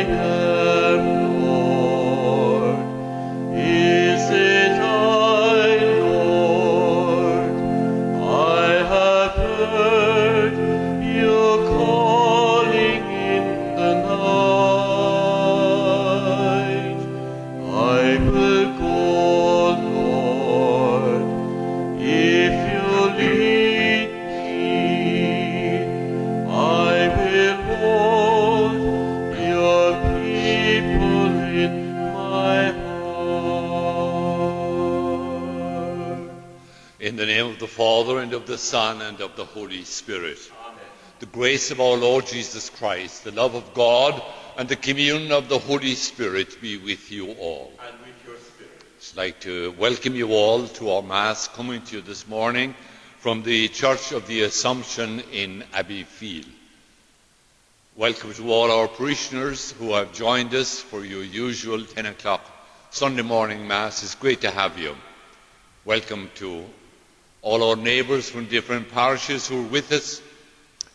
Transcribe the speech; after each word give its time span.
I 0.00 0.39
Holy 39.54 39.82
Spirit. 39.82 40.38
The 41.18 41.26
grace 41.26 41.70
of 41.70 41.80
our 41.80 41.96
Lord 41.96 42.26
Jesus 42.26 42.70
Christ, 42.70 43.24
the 43.24 43.32
love 43.32 43.54
of 43.56 43.74
God, 43.74 44.22
and 44.56 44.68
the 44.68 44.76
communion 44.76 45.32
of 45.32 45.48
the 45.48 45.58
Holy 45.58 45.96
Spirit 45.96 46.60
be 46.60 46.78
with 46.78 47.10
you 47.10 47.32
all. 47.32 47.72
And 47.84 47.98
with 48.00 48.14
your 48.24 48.36
spirit. 48.36 48.84
I'd 49.10 49.16
like 49.16 49.40
to 49.40 49.72
welcome 49.72 50.14
you 50.14 50.32
all 50.32 50.68
to 50.68 50.90
our 50.90 51.02
Mass 51.02 51.48
coming 51.48 51.82
to 51.82 51.96
you 51.96 52.02
this 52.02 52.28
morning 52.28 52.76
from 53.18 53.42
the 53.42 53.66
Church 53.68 54.12
of 54.12 54.28
the 54.28 54.42
Assumption 54.42 55.20
in 55.32 55.64
Abbeyfeale. 55.74 56.46
Welcome 57.96 58.32
to 58.34 58.52
all 58.52 58.70
our 58.70 58.86
parishioners 58.86 59.72
who 59.72 59.94
have 59.94 60.12
joined 60.12 60.54
us 60.54 60.78
for 60.78 61.04
your 61.04 61.24
usual 61.24 61.84
10 61.84 62.06
o'clock 62.06 62.40
Sunday 62.90 63.22
morning 63.22 63.66
Mass. 63.66 64.04
It's 64.04 64.14
great 64.14 64.42
to 64.42 64.50
have 64.50 64.78
you. 64.78 64.96
Welcome 65.84 66.30
to 66.36 66.64
all 67.42 67.70
our 67.70 67.76
neighbours 67.76 68.28
from 68.28 68.46
different 68.46 68.90
parishes 68.90 69.48
who 69.48 69.60
are 69.64 69.68
with 69.68 69.90
us, 69.92 70.20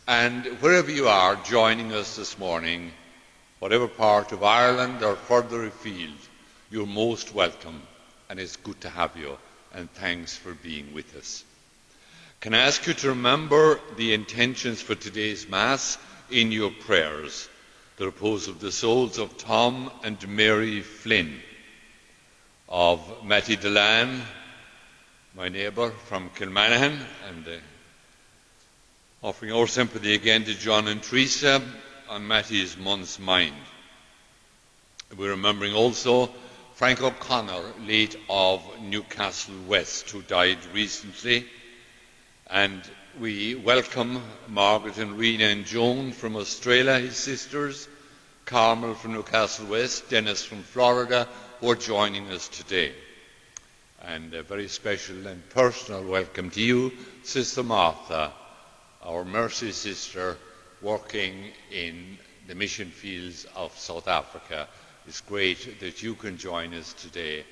and 0.08 0.46
wherever 0.62 0.92
you 0.92 1.08
are 1.08 1.36
joining 1.38 1.92
us 1.92 2.16
this 2.16 2.38
morning, 2.38 2.92
whatever 3.60 3.88
part 3.88 4.32
of 4.32 4.44
Ireland 4.44 5.04
or 5.04 5.16
further 5.16 5.66
afield, 5.66 6.18
you're 6.70 6.86
most 6.86 7.34
welcome, 7.34 7.82
and 8.30 8.40
it's 8.40 8.58
good 8.58 8.80
to 8.82 8.90
have 8.90 9.18
you, 9.18 9.38
and 9.74 9.92
thanks 9.94 10.38
for 10.38 10.54
being 10.54 10.94
with 10.94 11.16
us. 11.16 11.44
Can 12.42 12.54
I 12.54 12.60
ask 12.60 12.86
you 12.86 12.94
to 12.94 13.10
remember 13.10 13.80
the 13.98 14.14
intentions 14.14 14.82
for 14.82 14.94
today's 14.94 15.50
Mass 15.50 15.98
in 16.30 16.52
your 16.52 16.70
prayers? 16.70 17.50
The 17.98 18.06
repose 18.06 18.48
of 18.48 18.60
the 18.60 18.72
souls 18.72 19.18
of 19.18 19.38
Tom 19.38 19.90
and 20.04 20.28
Mary 20.28 20.82
Flynn, 20.82 21.42
of 22.70 23.26
Matty 23.26 23.56
Delan, 23.56 24.22
my 25.36 25.50
neighbour 25.50 25.90
from 26.06 26.30
Kilmanahan, 26.30 26.98
and 27.28 27.46
uh, 27.46 27.58
offering 29.22 29.52
our 29.52 29.68
sympathy 29.68 30.14
again 30.14 30.46
to 30.46 30.54
John 30.54 30.88
and 30.88 31.04
Teresa 31.04 31.62
on 32.08 32.26
Matty's 32.26 32.78
month's 32.78 33.20
mind. 33.20 33.54
We're 35.18 35.32
remembering 35.32 35.74
also 35.74 36.30
Frank 36.76 37.02
O'Connor, 37.02 37.64
late 37.86 38.16
of 38.30 38.62
Newcastle 38.80 39.56
West, 39.68 40.10
who 40.10 40.22
died 40.22 40.60
recently, 40.74 41.46
and 42.50 42.82
we 43.20 43.56
welcome 43.56 44.22
Margaret 44.48 44.98
and 45.00 45.18
Rena 45.18 45.48
and 45.48 45.66
Joan 45.66 46.14
from 46.14 46.38
Australia, 46.38 46.98
his 46.98 47.18
sisters, 47.18 47.90
Carmel 48.46 48.94
from 48.94 49.12
Newcastle 49.12 49.66
West, 49.66 50.10
Dennis 50.10 50.46
from 50.46 50.64
Florida, 50.64 51.28
who 51.60 51.72
are 51.72 51.76
joining 51.76 52.32
us 52.32 52.48
today. 52.48 52.94
And 54.08 54.34
a 54.36 54.44
very 54.44 54.68
special 54.68 55.26
and 55.26 55.50
personal 55.50 56.04
welcome 56.04 56.52
to 56.52 56.62
you, 56.62 56.92
Sister 57.24 57.64
Martha, 57.64 58.32
our 59.02 59.26
Mercy 59.26 59.72
sister 59.72 60.38
working 60.82 61.52
in 61.72 62.20
the 62.48 62.54
mission 62.54 62.92
fields 62.92 63.48
of 63.56 63.76
South 63.76 64.08
Africa. 64.08 64.68
It's 65.08 65.22
great 65.22 65.80
that 65.80 66.04
you 66.04 66.14
can 66.14 66.38
join 66.38 66.76
us 66.76 66.94
today, 66.94 67.46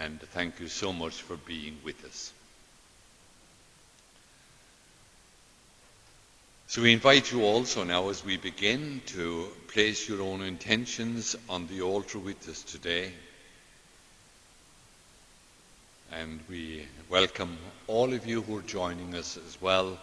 and 0.00 0.20
thank 0.20 0.58
you 0.58 0.66
so 0.66 0.92
much 0.92 1.22
for 1.22 1.36
being 1.36 1.78
with 1.84 2.04
us. 2.04 2.32
So 6.66 6.82
we 6.82 6.92
invite 6.92 7.30
you 7.30 7.44
also 7.44 7.84
now 7.84 8.08
as 8.08 8.24
we 8.24 8.36
begin 8.36 9.00
to 9.06 9.46
place 9.68 10.08
your 10.08 10.22
own 10.22 10.42
intentions 10.42 11.36
on 11.48 11.68
the 11.68 11.82
altar 11.82 12.18
with 12.18 12.48
us 12.48 12.62
today. 12.62 13.12
And 16.12 16.40
we 16.48 16.88
welcome 17.08 17.56
all 17.86 18.12
of 18.12 18.26
you 18.26 18.42
who 18.42 18.58
are 18.58 18.62
joining 18.62 19.14
us 19.14 19.38
as 19.46 19.62
well 19.62 19.96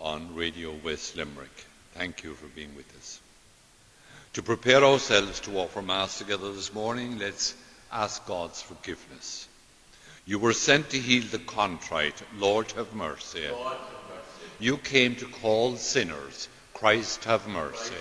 on 0.00 0.34
Radio 0.34 0.72
West 0.82 1.16
Limerick. 1.16 1.66
Thank 1.92 2.24
you 2.24 2.32
for 2.32 2.46
being 2.46 2.74
with 2.74 2.90
us. 2.96 3.20
To 4.34 4.42
prepare 4.42 4.82
ourselves 4.82 5.40
to 5.40 5.58
offer 5.58 5.82
Mass 5.82 6.16
together 6.16 6.50
this 6.52 6.72
morning, 6.72 7.18
let's 7.18 7.54
ask 7.92 8.24
God's 8.26 8.62
forgiveness. 8.62 9.46
You 10.24 10.38
were 10.38 10.54
sent 10.54 10.90
to 10.90 10.98
heal 10.98 11.24
the 11.24 11.40
contrite. 11.40 12.22
Lord, 12.38 12.70
have 12.72 12.94
mercy. 12.94 13.46
Lord, 13.50 13.72
have 13.72 13.80
mercy. 14.08 14.50
You 14.60 14.78
came 14.78 15.14
to 15.16 15.26
call 15.26 15.76
sinners. 15.76 16.48
Christ, 16.72 17.24
have 17.24 17.46
mercy. 17.48 17.94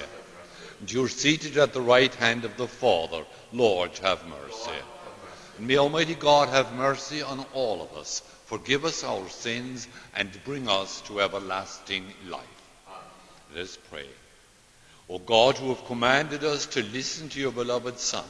And 0.79 0.93
you're 0.93 1.09
seated 1.09 1.57
at 1.57 1.73
the 1.73 1.81
right 1.81 2.13
hand 2.15 2.45
of 2.45 2.55
the 2.55 2.69
Father. 2.69 3.25
Lord, 3.51 3.97
have 3.97 4.25
mercy. 4.27 4.79
And 5.57 5.67
may 5.67 5.77
Almighty 5.77 6.15
God 6.15 6.49
have 6.49 6.73
mercy 6.73 7.21
on 7.21 7.43
all 7.53 7.81
of 7.81 7.97
us, 7.97 8.21
forgive 8.45 8.85
us 8.85 9.03
our 9.03 9.27
sins, 9.29 9.87
and 10.15 10.29
bring 10.45 10.69
us 10.69 11.01
to 11.01 11.19
everlasting 11.19 12.05
life. 12.29 12.43
Let 13.53 13.63
us 13.63 13.77
pray. 13.89 14.05
O 15.09 15.19
God, 15.19 15.57
who 15.57 15.69
have 15.69 15.85
commanded 15.85 16.43
us 16.43 16.65
to 16.67 16.83
listen 16.83 17.29
to 17.29 17.39
your 17.39 17.51
beloved 17.51 17.97
Son, 17.97 18.25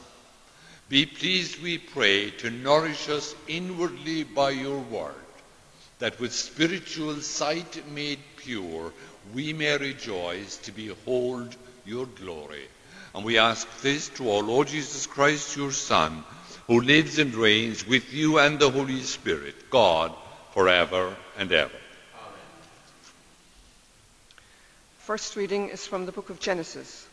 be 0.88 1.04
pleased, 1.04 1.62
we 1.62 1.76
pray, 1.76 2.30
to 2.30 2.50
nourish 2.50 3.10
us 3.10 3.34
inwardly 3.46 4.24
by 4.24 4.50
your 4.50 4.78
word, 4.78 5.12
that 5.98 6.18
with 6.18 6.32
spiritual 6.32 7.16
sight 7.16 7.86
made 7.90 8.20
pure, 8.36 8.92
we 9.34 9.52
may 9.52 9.76
rejoice 9.76 10.56
to 10.58 10.72
behold 10.72 11.54
your 11.84 12.06
glory. 12.06 12.66
And 13.14 13.22
we 13.22 13.36
ask 13.36 13.68
this 13.82 14.08
to 14.10 14.30
our 14.30 14.42
Lord 14.42 14.68
Jesus 14.68 15.06
Christ, 15.06 15.56
your 15.56 15.72
Son, 15.72 16.24
who 16.68 16.82
lives 16.82 17.18
and 17.18 17.34
reigns 17.34 17.86
with 17.86 18.12
you 18.12 18.38
and 18.38 18.58
the 18.58 18.70
Holy 18.70 19.00
Spirit, 19.00 19.70
God, 19.70 20.14
forever 20.52 21.16
and 21.38 21.50
ever. 21.50 21.74
First 24.98 25.34
reading 25.34 25.70
is 25.70 25.86
from 25.86 26.04
the 26.04 26.12
book 26.12 26.28
of 26.28 26.38
Genesis. 26.38 27.08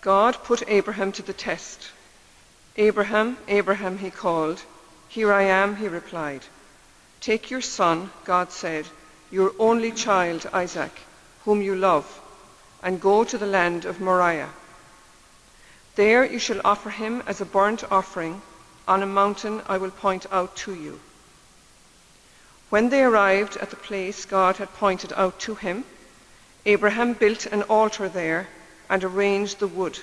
God 0.00 0.34
put 0.44 0.62
Abraham 0.68 1.10
to 1.12 1.22
the 1.22 1.32
test. 1.32 1.90
Abraham, 2.76 3.36
Abraham, 3.48 3.98
he 3.98 4.10
called. 4.10 4.62
Here 5.08 5.32
I 5.32 5.42
am, 5.42 5.74
he 5.74 5.88
replied. 5.88 6.42
Take 7.20 7.50
your 7.50 7.60
son, 7.60 8.10
God 8.24 8.52
said, 8.52 8.86
your 9.32 9.52
only 9.58 9.90
child, 9.90 10.48
Isaac, 10.52 10.92
whom 11.44 11.62
you 11.62 11.74
love, 11.74 12.06
and 12.80 13.00
go 13.00 13.24
to 13.24 13.36
the 13.36 13.46
land 13.46 13.84
of 13.84 14.00
Moriah. 14.00 14.50
There 15.98 16.24
you 16.24 16.38
shall 16.38 16.60
offer 16.64 16.90
him 16.90 17.24
as 17.26 17.40
a 17.40 17.44
burnt 17.44 17.82
offering 17.90 18.40
on 18.86 19.02
a 19.02 19.14
mountain 19.20 19.62
I 19.68 19.78
will 19.78 19.90
point 19.90 20.26
out 20.30 20.54
to 20.58 20.72
you. 20.72 21.00
When 22.70 22.88
they 22.90 23.02
arrived 23.02 23.56
at 23.56 23.70
the 23.70 23.82
place 23.88 24.24
God 24.24 24.58
had 24.58 24.72
pointed 24.74 25.12
out 25.14 25.40
to 25.40 25.56
him, 25.56 25.84
Abraham 26.64 27.14
built 27.14 27.46
an 27.46 27.64
altar 27.64 28.08
there 28.08 28.46
and 28.88 29.02
arranged 29.02 29.58
the 29.58 29.66
wood. 29.66 29.98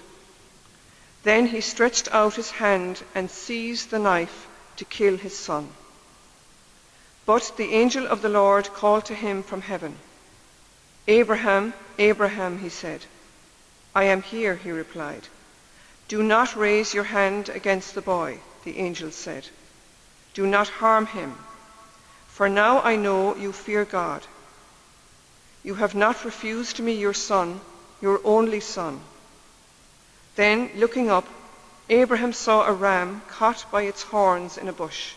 Then 1.24 1.48
he 1.48 1.62
stretched 1.62 2.14
out 2.14 2.34
his 2.34 2.52
hand 2.52 3.02
and 3.16 3.32
seized 3.32 3.90
the 3.90 3.98
knife 4.00 4.48
to 4.76 4.84
kill 4.84 5.16
his 5.16 5.38
son. 5.38 5.70
But 7.26 7.54
the 7.56 7.74
angel 7.74 8.06
of 8.06 8.22
the 8.22 8.28
Lord 8.28 8.74
called 8.74 9.06
to 9.06 9.16
him 9.16 9.44
from 9.44 9.62
heaven. 9.62 9.96
Abraham, 11.08 11.74
Abraham, 11.98 12.60
he 12.60 12.68
said. 12.68 13.06
I 13.96 14.04
am 14.04 14.24
here, 14.24 14.56
he 14.56 14.72
replied. 14.72 15.30
Do 16.07 16.22
not 16.22 16.56
raise 16.56 16.94
your 16.94 17.06
hand 17.06 17.50
against 17.50 17.96
the 17.96 18.02
boy, 18.02 18.40
the 18.63 18.78
angel 18.78 19.12
said. 19.12 19.48
Do 20.36 20.46
not 20.46 20.68
harm 20.68 21.07
him, 21.07 21.36
for 22.28 22.48
now 22.48 22.81
I 22.81 22.96
know 22.96 23.36
you 23.36 23.52
fear 23.52 23.86
God. 23.86 24.25
You 25.63 25.75
have 25.75 25.96
not 25.96 26.24
refused 26.24 26.80
me 26.80 26.94
your 26.94 27.13
son, 27.13 27.60
your 28.02 28.22
only 28.24 28.60
son. 28.60 29.02
Then, 30.36 30.69
looking 30.75 31.10
up, 31.10 31.28
Abraham 31.90 32.34
saw 32.34 32.66
a 32.66 32.74
ram 32.74 33.22
caught 33.28 33.66
by 33.72 33.84
its 33.84 34.04
horns 34.04 34.58
in 34.58 34.68
a 34.68 34.74
bush. 34.74 35.13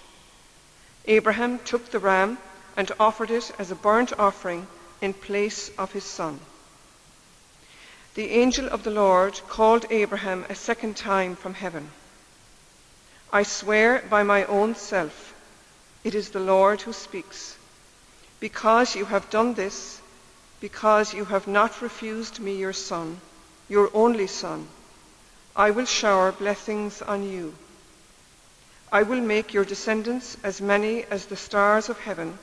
Abraham 1.05 1.59
took 1.59 1.91
the 1.91 1.99
ram 1.99 2.39
and 2.77 2.91
offered 3.01 3.31
it 3.31 3.51
as 3.59 3.71
a 3.71 3.75
burnt 3.75 4.13
offering 4.19 4.67
in 5.03 5.13
place 5.13 5.71
of 5.77 5.93
his 5.93 6.05
son. 6.05 6.41
The 8.19 8.31
angel 8.31 8.67
of 8.71 8.83
the 8.83 8.91
Lord 8.91 9.41
called 9.49 9.87
Abraham 9.91 10.45
a 10.49 10.55
second 10.57 10.97
time 10.97 11.37
from 11.37 11.55
heaven. 11.55 11.93
I 13.33 13.45
swear 13.45 14.03
by 14.11 14.25
my 14.25 14.45
own 14.47 14.75
self, 14.75 15.37
it 16.03 16.17
is 16.17 16.31
the 16.31 16.41
Lord 16.41 16.81
who 16.81 16.93
speaks. 16.93 17.57
Because 18.41 18.97
you 18.97 19.05
have 19.05 19.31
done 19.31 19.55
this, 19.55 20.01
because 20.59 21.15
you 21.15 21.27
have 21.27 21.47
not 21.47 21.81
refused 21.81 22.41
me 22.41 22.57
your 22.57 22.73
son, 22.73 23.21
your 23.69 23.89
only 23.95 24.27
son, 24.27 24.67
I 25.55 25.71
will 25.71 25.87
shower 25.87 26.33
blessings 26.33 27.01
on 27.01 27.23
you. 27.23 27.55
I 28.91 29.05
will 29.05 29.21
make 29.21 29.55
your 29.55 29.65
descendants 29.65 30.37
as 30.43 30.61
many 30.61 31.05
as 31.05 31.27
the 31.27 31.37
stars 31.37 31.89
of 31.89 32.01
heaven 32.01 32.37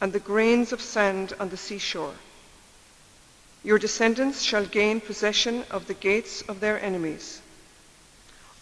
and 0.00 0.12
the 0.12 0.20
grains 0.20 0.72
of 0.72 0.80
sand 0.80 1.32
on 1.40 1.48
the 1.48 1.56
seashore. 1.56 2.14
Your 3.62 3.78
descendants 3.78 4.42
shall 4.42 4.64
gain 4.64 5.00
possession 5.00 5.64
of 5.70 5.86
the 5.86 5.94
gates 5.94 6.42
of 6.42 6.60
their 6.60 6.80
enemies. 6.80 7.42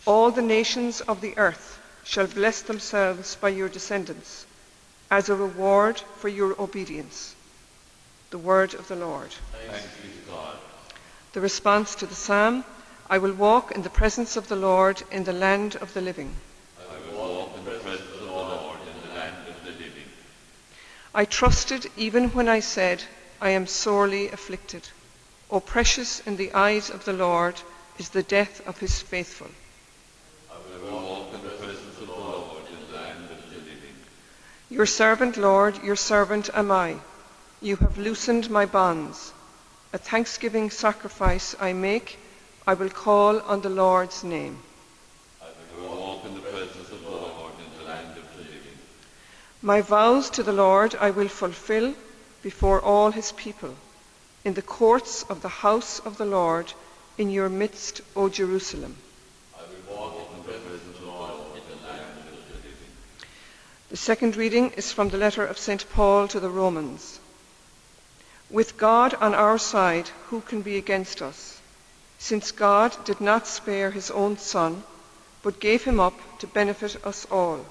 All 0.06 0.30
the 0.30 0.42
nations 0.42 1.00
of 1.02 1.20
the 1.20 1.36
earth 1.38 1.78
shall 2.04 2.26
bless 2.26 2.62
themselves 2.62 3.36
by 3.36 3.50
your 3.50 3.68
descendants 3.68 4.46
as 5.10 5.28
a 5.28 5.34
reward 5.34 6.00
for 6.16 6.28
your 6.28 6.60
obedience. 6.60 7.34
The 8.30 8.38
word 8.38 8.74
of 8.74 8.88
the 8.88 8.96
Lord. 8.96 9.30
Thanks 9.52 9.86
be 10.02 10.08
to 10.08 10.30
God. 10.30 10.56
The 11.32 11.40
response 11.40 11.94
to 11.96 12.06
the 12.06 12.14
psalm 12.14 12.64
I 13.10 13.18
will 13.18 13.32
walk 13.32 13.72
in 13.72 13.82
the 13.82 13.90
presence 13.90 14.36
of 14.36 14.48
the 14.48 14.56
Lord 14.56 15.02
in 15.10 15.24
the 15.24 15.32
land 15.32 15.76
of 15.76 15.94
the 15.94 16.00
living. 16.00 16.34
I 16.78 17.10
will 17.10 17.38
walk 17.38 17.56
in 17.56 17.64
the 17.64 17.70
presence 17.70 18.00
of 18.14 18.20
the 18.20 18.26
Lord 18.26 18.78
in 18.80 19.08
the 19.08 19.14
land 19.14 19.48
of 19.48 19.64
the 19.64 19.70
living. 19.70 20.04
I 21.14 21.24
trusted 21.24 21.90
even 21.96 22.30
when 22.30 22.48
I 22.48 22.60
said, 22.60 23.04
I 23.40 23.50
am 23.50 23.66
sorely 23.66 24.28
afflicted. 24.30 24.88
O 25.50 25.60
precious 25.60 26.20
in 26.26 26.36
the 26.36 26.52
eyes 26.52 26.90
of 26.90 27.04
the 27.04 27.12
Lord 27.12 27.54
is 27.98 28.10
the 28.10 28.22
death 28.22 28.66
of 28.66 28.78
his 28.78 29.00
faithful. 29.00 29.48
Your 34.70 34.86
servant, 34.86 35.36
Lord, 35.36 35.82
your 35.82 35.96
servant 35.96 36.50
am 36.52 36.70
I. 36.70 36.96
You 37.62 37.76
have 37.76 37.96
loosened 37.96 38.50
my 38.50 38.66
bonds. 38.66 39.32
A 39.92 39.98
thanksgiving 39.98 40.70
sacrifice 40.70 41.56
I 41.58 41.72
make. 41.72 42.18
I 42.66 42.74
will 42.74 42.90
call 42.90 43.40
on 43.40 43.62
the 43.62 43.70
Lord's 43.70 44.22
name. 44.22 44.58
I 45.42 45.46
will 45.80 45.96
walk 45.96 46.24
in 46.26 46.34
the 46.34 46.40
presence 46.40 46.90
of 46.92 47.02
the 47.02 47.08
Lord 47.08 47.52
in 47.58 47.78
the 47.78 47.84
land 47.90 48.18
of 48.18 48.36
the 48.36 48.42
living. 48.42 48.78
My 49.62 49.80
vows 49.80 50.28
to 50.30 50.42
the 50.42 50.52
Lord 50.52 50.94
I 51.00 51.10
will 51.10 51.28
fulfill 51.28 51.94
before 52.48 52.80
all 52.80 53.10
his 53.10 53.30
people, 53.32 53.74
in 54.42 54.54
the 54.54 54.62
courts 54.62 55.22
of 55.24 55.42
the 55.42 55.54
house 55.66 55.98
of 55.98 56.16
the 56.16 56.24
Lord, 56.24 56.72
in 57.18 57.28
your 57.28 57.50
midst, 57.50 58.00
O 58.16 58.30
Jerusalem. 58.30 58.96
I 59.54 59.60
will 59.68 59.94
walk 59.94 60.14
in 60.16 60.38
the 60.38 60.44
presence 60.48 60.96
of 60.96 61.00
the 61.02 61.06
Lord 61.08 61.32
in 61.56 61.62
the 61.68 61.86
land 61.86 62.24
of 62.32 62.48
the 62.48 62.54
living. 62.54 62.92
The 63.90 63.98
second 63.98 64.34
reading 64.34 64.70
is 64.78 64.90
from 64.90 65.10
the 65.10 65.18
letter 65.18 65.44
of 65.44 65.58
St. 65.58 65.84
Paul 65.90 66.26
to 66.28 66.40
the 66.40 66.48
Romans. 66.48 67.20
With 68.48 68.78
God 68.78 69.12
on 69.12 69.34
our 69.34 69.58
side, 69.58 70.08
who 70.30 70.40
can 70.40 70.62
be 70.62 70.78
against 70.78 71.20
us? 71.20 71.60
Since 72.18 72.52
God 72.52 72.96
did 73.04 73.20
not 73.20 73.46
spare 73.46 73.90
his 73.90 74.10
own 74.10 74.38
Son, 74.38 74.84
but 75.42 75.60
gave 75.60 75.84
him 75.84 76.00
up 76.00 76.16
to 76.38 76.46
benefit 76.46 76.96
us 77.04 77.26
all. 77.30 77.66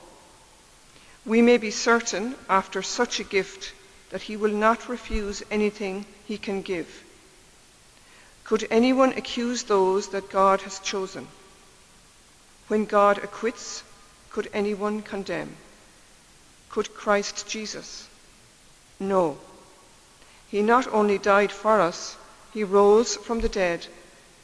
We 1.26 1.42
may 1.42 1.58
be 1.58 1.72
certain, 1.72 2.36
after 2.48 2.84
such 2.84 3.20
a 3.20 3.24
gift, 3.24 3.74
that 4.10 4.22
he 4.22 4.38
will 4.38 4.52
not 4.52 4.90
refuse 4.90 5.44
anything 5.52 6.06
he 6.26 6.38
can 6.38 6.62
give. 6.62 7.04
Could 8.44 8.68
anyone 8.72 9.12
accuse 9.14 9.64
those 9.64 10.10
that 10.10 10.30
God 10.30 10.62
has 10.62 10.80
chosen? 10.80 11.28
When 12.68 12.86
God 12.86 13.18
acquits, 13.18 13.84
could 14.30 14.50
anyone 14.54 15.02
condemn? 15.02 15.56
Could 16.70 16.94
Christ 16.94 17.48
Jesus? 17.48 18.08
No. 19.00 19.38
He 20.50 20.62
not 20.62 20.88
only 20.88 21.18
died 21.18 21.52
for 21.52 21.82
us, 21.82 22.16
he 22.54 22.64
rose 22.64 23.18
from 23.18 23.42
the 23.42 23.50
dead, 23.50 23.88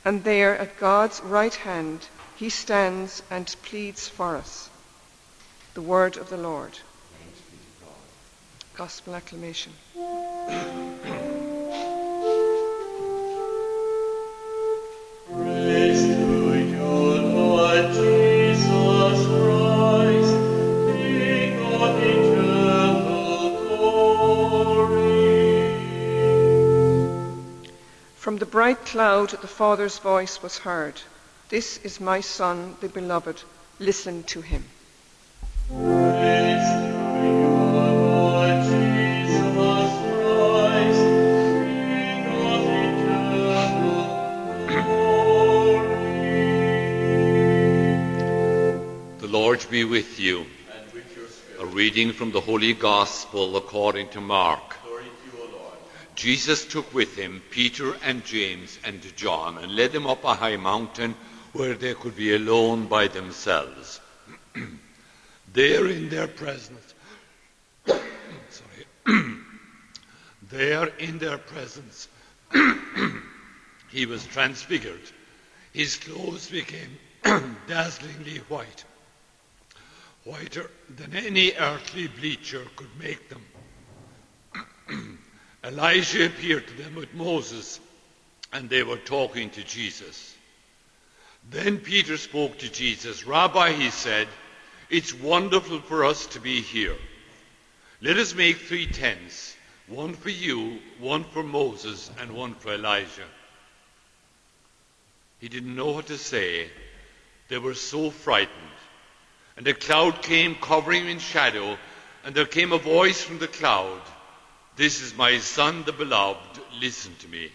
and 0.04 0.24
there 0.24 0.58
at 0.58 0.80
God's 0.80 1.22
right 1.22 1.56
hand 1.56 2.08
he 2.36 2.50
stands 2.50 3.24
and 3.30 3.56
pleads 3.64 4.08
for 4.08 4.36
us. 4.36 4.70
The 5.74 5.82
word 5.82 6.18
of 6.18 6.30
the 6.30 6.38
Lord. 6.38 6.72
Gospel 6.72 6.80
acclamation. 6.80 6.82
Praise 7.14 7.42
to 7.50 7.56
you, 7.56 7.86
Lord 7.86 7.92
Jesus 7.92 7.92
Christ, 7.92 7.92
King 7.92 8.60
of 8.60 8.63
eternal 22.02 23.52
glory. 23.78 24.94
From 28.16 28.38
the 28.38 28.46
bright 28.46 28.86
cloud 28.86 29.30
the 29.30 29.48
Father's 29.48 30.00
voice 30.00 30.42
was 30.42 30.58
heard. 30.58 31.00
This 31.50 31.78
is 31.84 32.00
my 32.02 32.22
Son, 32.22 32.76
the 32.82 32.90
beloved. 32.90 33.44
Listen 33.80 34.24
to 34.24 34.42
him. 34.42 34.66
Reading 51.74 52.14
from 52.14 52.32
the 52.32 52.40
Holy 52.40 52.74
Gospel 52.74 53.58
according 53.58 54.08
to 54.10 54.22
Mark. 54.22 54.76
Glory 54.84 55.06
to 55.06 55.38
you, 55.38 55.44
Lord. 55.52 55.78
Jesus 56.14 56.66
took 56.66 56.94
with 56.94 57.16
him 57.16 57.42
Peter 57.50 57.96
and 58.04 58.24
James 58.24 58.78
and 58.86 59.02
John 59.16 59.58
and 59.58 59.76
led 59.76 59.92
them 59.92 60.06
up 60.06 60.24
a 60.24 60.36
high 60.36 60.58
mountain 60.58 61.16
where 61.54 61.74
they 61.74 61.96
could 61.96 62.16
be 62.16 62.36
alone 62.36 62.86
by 62.86 63.08
themselves. 63.08 64.00
there 65.54 65.88
in 65.88 66.10
their 66.10 66.28
presence, 66.28 66.94
sorry, 67.88 68.86
there 70.52 70.86
in 71.00 71.18
their 71.18 71.40
presence, 71.40 72.08
he 73.90 74.06
was 74.06 74.28
transfigured. 74.28 75.02
His 75.74 75.96
clothes 75.96 76.52
became 76.52 77.00
dazzlingly 77.68 78.38
white, 78.48 78.84
whiter 80.24 80.70
than 80.90 81.16
any 81.16 81.54
earthly 81.54 82.08
bleacher 82.08 82.64
could 82.76 83.00
make 83.00 83.30
them. 83.30 83.46
Elijah 85.64 86.26
appeared 86.26 86.68
to 86.68 86.74
them 86.76 86.96
with 86.96 87.14
Moses, 87.14 87.80
and 88.52 88.70
they 88.70 88.84
were 88.84 88.98
talking 88.98 89.50
to 89.52 89.64
Jesus. 89.64 90.36
Then 91.50 91.78
Peter 91.78 92.18
spoke 92.18 92.60
to 92.60 92.72
Jesus. 92.72 93.26
Rabbi, 93.26 93.74
he 93.74 93.90
said, 93.90 94.28
it's 94.90 95.14
wonderful 95.14 95.82
for 95.82 96.06
us 96.06 96.28
to 96.28 96.40
be 96.40 96.62
here. 96.62 96.96
Let 98.02 98.18
us 98.18 98.36
make 98.36 98.58
three 98.58 98.88
tents 98.88 99.56
one 99.88 100.14
for 100.14 100.30
you, 100.30 100.80
one 101.00 101.24
for 101.26 101.44
Moses, 101.44 102.10
and 102.20 102.32
one 102.32 102.56
for 102.56 102.74
Elijah. 102.74 103.28
He 105.40 105.50
didn't 105.50 105.76
know 105.76 105.92
what 105.92 106.08
to 106.08 106.18
say. 106.18 106.70
They 107.50 107.58
were 107.58 107.74
so 107.74 108.10
frightened. 108.10 108.73
And 109.56 109.68
a 109.68 109.74
cloud 109.74 110.22
came 110.22 110.56
covering 110.56 111.04
him 111.04 111.10
in 111.10 111.20
shadow, 111.20 111.78
and 112.24 112.34
there 112.34 112.46
came 112.46 112.72
a 112.72 112.78
voice 112.78 113.24
from 113.24 113.40
the 113.40 113.48
cloud. 113.48 114.02
This 114.76 115.02
is 115.02 115.16
my 115.16 115.38
son, 115.40 115.84
the 115.84 115.92
beloved. 115.92 116.60
Listen 116.80 117.16
to 117.20 117.28
me. 117.28 117.52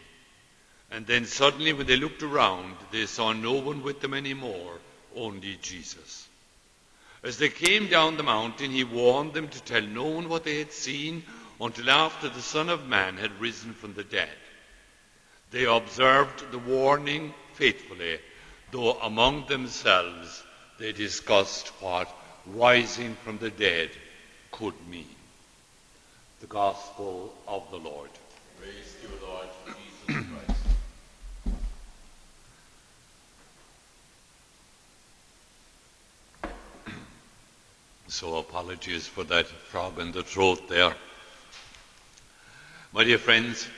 And 0.91 1.07
then 1.07 1.27
suddenly, 1.27 1.73
when 1.73 1.87
they 1.87 1.97
looked 1.97 2.23
around, 2.23 2.77
they 2.93 3.07
saw 3.07 3.33
no 3.33 3.55
one 3.55 3.83
with 3.83 4.01
them 4.01 4.15
anymore, 4.15 4.79
only 5.17 5.59
Jesus. 5.61 6.29
As 7.23 7.37
they 7.37 7.49
came 7.49 7.89
down 7.89 8.17
the 8.17 8.23
mountain, 8.23 8.71
he 8.71 8.85
warned 8.85 9.35
them 9.35 9.49
to 9.49 9.63
tell 9.65 9.83
no 9.83 10.05
one 10.05 10.29
what 10.29 10.45
they 10.45 10.59
had 10.59 10.73
seen 10.73 11.25
until 11.61 11.91
after 11.91 12.29
the 12.29 12.41
Son 12.41 12.69
of 12.69 12.87
Man 12.87 13.17
had 13.17 13.41
risen 13.41 13.75
from 13.75 13.95
the 13.95 14.05
dead. 14.05 14.31
They 15.51 15.65
observed 15.65 16.53
the 16.53 16.59
warning 16.59 17.35
faithfully, 17.55 18.21
though 18.71 18.93
among 19.01 19.47
themselves 19.47 20.45
they 20.79 20.93
discussed 20.93 21.69
what 21.81 22.09
rising 22.47 23.17
from 23.25 23.39
the 23.39 23.51
dead 23.51 23.91
could 24.53 24.75
mean. 24.89 25.09
The 26.41 26.47
Gospel 26.47 27.35
of 27.47 27.69
the 27.71 27.79
Lord. 27.79 28.11
Praise 28.61 28.97
you, 29.03 29.09
Lord 29.27 29.49
Jesus 29.67 30.29
Christ. 30.31 30.55
So 38.11 38.39
apologies 38.39 39.07
for 39.07 39.23
that 39.25 39.47
frog 39.47 39.99
in 39.99 40.13
the 40.13 40.23
throat 40.23 40.67
there. 40.69 40.95
My 42.93 43.05
dear 43.05 43.19
friends, 43.19 43.69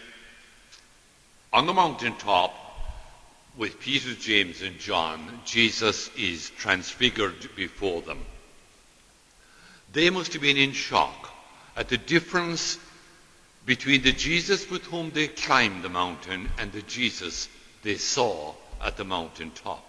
on 1.52 1.66
the 1.66 1.73
mountaintop 1.75 2.54
with 3.57 3.80
Peter, 3.80 4.14
James, 4.14 4.62
and 4.62 4.78
John, 4.78 5.40
Jesus 5.45 6.11
is 6.16 6.50
transfigured 6.50 7.54
before 7.57 8.02
them. 8.02 8.25
They 9.92 10.11
must 10.11 10.33
have 10.35 10.42
been 10.42 10.57
in 10.57 10.73
shock 10.73 11.30
at 11.76 11.88
the 11.88 11.99
difference 11.99 12.78
between 13.66 14.02
the 14.02 14.12
Jesus 14.12 14.71
with 14.71 14.85
whom 14.85 15.11
they 15.11 15.28
climbed 15.28 15.83
the 15.83 15.88
mountain 15.88 16.49
and 16.59 16.73
the 16.73 16.83
Jesus 16.83 17.49
they 17.83 17.97
saw 17.97 18.54
at 18.80 18.97
the 18.97 19.04
mountaintop. 19.04 19.85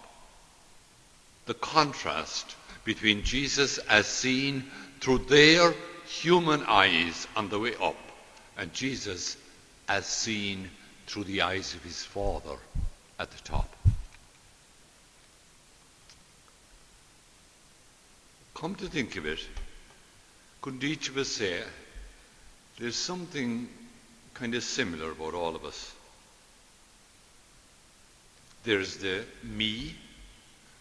The 1.46 1.54
contrast 1.54 2.56
between 2.84 3.22
Jesus 3.22 3.78
as 3.78 4.06
seen 4.06 4.64
through 5.00 5.18
their 5.18 5.74
human 6.06 6.64
eyes 6.64 7.26
on 7.36 7.48
the 7.48 7.58
way 7.58 7.74
up 7.80 7.96
and 8.58 8.72
Jesus 8.72 9.36
as 9.88 10.06
seen 10.06 10.70
through 11.06 11.24
the 11.24 11.42
eyes 11.42 11.74
of 11.74 11.82
his 11.82 12.04
Father 12.04 12.56
at 13.22 13.30
the 13.30 13.42
top. 13.44 13.72
Come 18.54 18.74
to 18.74 18.88
think 18.88 19.16
of 19.16 19.26
it, 19.26 19.38
couldn't 20.60 20.82
each 20.82 21.08
of 21.08 21.16
us 21.16 21.28
say 21.28 21.62
there's 22.80 22.96
something 22.96 23.68
kind 24.34 24.56
of 24.56 24.64
similar 24.64 25.12
about 25.12 25.34
all 25.34 25.54
of 25.54 25.64
us? 25.64 25.94
There's 28.64 28.96
the 28.96 29.24
me 29.44 29.94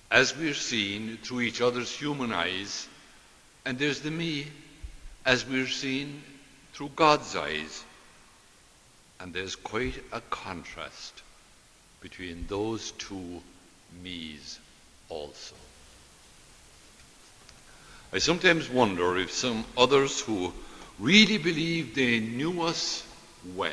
as 0.09 0.35
we're 0.35 0.55
seen 0.55 1.19
through 1.21 1.41
each 1.41 1.61
other's 1.61 1.91
human 1.91 2.33
eyes, 2.33 2.87
and 3.65 3.77
there's 3.77 4.01
the 4.01 4.09
me 4.09 4.47
as 5.27 5.45
we're 5.45 5.67
seen 5.67 6.23
through 6.73 6.89
God's 6.95 7.35
eyes. 7.35 7.83
And 9.19 9.31
there's 9.31 9.55
quite 9.55 10.03
a 10.11 10.21
contrast 10.21 11.21
between 12.01 12.45
those 12.47 12.91
two 12.91 13.41
me's 14.03 14.59
also. 15.09 15.55
I 18.11 18.17
sometimes 18.17 18.69
wonder 18.69 19.17
if 19.17 19.31
some 19.31 19.63
others 19.77 20.19
who 20.19 20.51
really 20.99 21.37
believe 21.37 21.95
they 21.95 22.19
knew 22.19 22.63
us 22.63 23.05
well, 23.55 23.71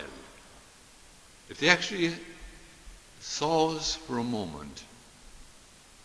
if 1.48 1.58
they 1.58 1.68
actually 1.68 2.12
saw 3.20 3.74
us 3.74 3.96
for 3.96 4.18
a 4.18 4.24
moment 4.24 4.84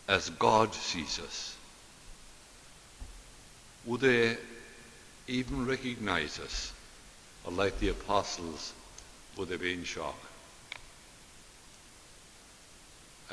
as 0.08 0.30
God 0.32 0.74
sees 0.74 1.20
us, 1.20 1.56
would 3.86 4.01
they 4.01 4.38
even 5.27 5.65
recognize 5.65 6.39
us? 6.39 6.74
Or 7.46 7.51
like 7.51 7.80
the 7.80 7.89
apostles, 7.89 8.74
would 9.38 9.50
they 9.50 9.58
be 9.58 9.74
in 9.74 9.84
shock? 9.84 10.18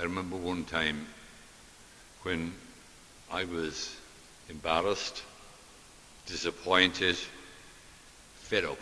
I 0.00 0.04
remember 0.04 0.36
one 0.36 0.64
time 0.64 1.06
when 2.22 2.54
I 3.30 3.44
was 3.44 3.94
embarrassed, 4.48 5.22
disappointed, 6.24 7.18
fed 8.36 8.64
up 8.64 8.78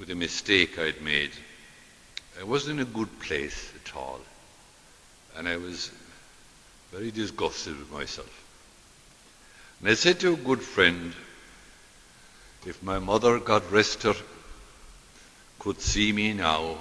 with 0.00 0.10
a 0.10 0.16
mistake 0.16 0.80
I'd 0.80 1.00
made. 1.00 1.30
I 2.40 2.42
wasn't 2.42 2.80
in 2.80 2.88
a 2.88 2.90
good 2.90 3.20
place 3.20 3.72
at 3.84 3.94
all, 3.94 4.18
and 5.36 5.48
I 5.48 5.58
was 5.58 5.92
very 6.90 7.12
disgusted 7.12 7.78
with 7.78 7.92
myself. 7.92 8.44
And 9.78 9.90
I 9.90 9.94
said 9.94 10.18
to 10.20 10.34
a 10.34 10.36
good 10.36 10.60
friend, 10.60 11.14
if 12.66 12.82
my 12.82 12.98
mother, 12.98 13.38
God 13.38 13.62
rest 13.70 14.02
her, 14.02 14.16
could 15.60 15.80
see 15.80 16.10
me 16.10 16.32
now, 16.32 16.78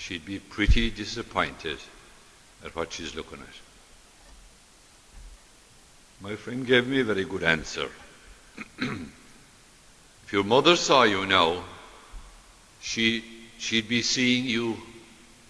she'd 0.00 0.24
be 0.24 0.38
pretty 0.38 0.90
disappointed 0.90 1.78
at 2.64 2.74
what 2.74 2.92
she's 2.92 3.14
looking 3.14 3.38
at. 3.38 3.54
My 6.22 6.36
friend 6.36 6.66
gave 6.66 6.86
me 6.86 7.00
a 7.00 7.04
very 7.04 7.24
good 7.24 7.42
answer. 7.42 7.88
if 8.78 10.32
your 10.32 10.44
mother 10.44 10.76
saw 10.76 11.02
you 11.02 11.26
now, 11.26 11.62
she, 12.80 13.22
she'd 13.58 13.88
be 13.88 14.00
seeing 14.00 14.46
you 14.46 14.78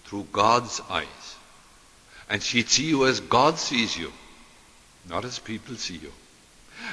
through 0.03 0.27
God's 0.33 0.81
eyes. 0.89 1.35
And 2.29 2.43
she'd 2.43 2.69
see 2.69 2.87
you 2.87 3.05
as 3.07 3.21
God 3.21 3.57
sees 3.57 3.97
you, 3.97 4.11
not 5.09 5.23
as 5.23 5.39
people 5.39 5.75
see 5.75 5.97
you. 5.97 6.11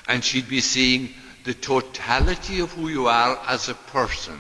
And 0.06 0.24
she'd 0.24 0.48
be 0.48 0.60
seeing 0.60 1.12
the 1.44 1.54
totality 1.54 2.60
of 2.60 2.72
who 2.72 2.88
you 2.88 3.08
are 3.08 3.38
as 3.48 3.68
a 3.68 3.74
person, 3.74 4.38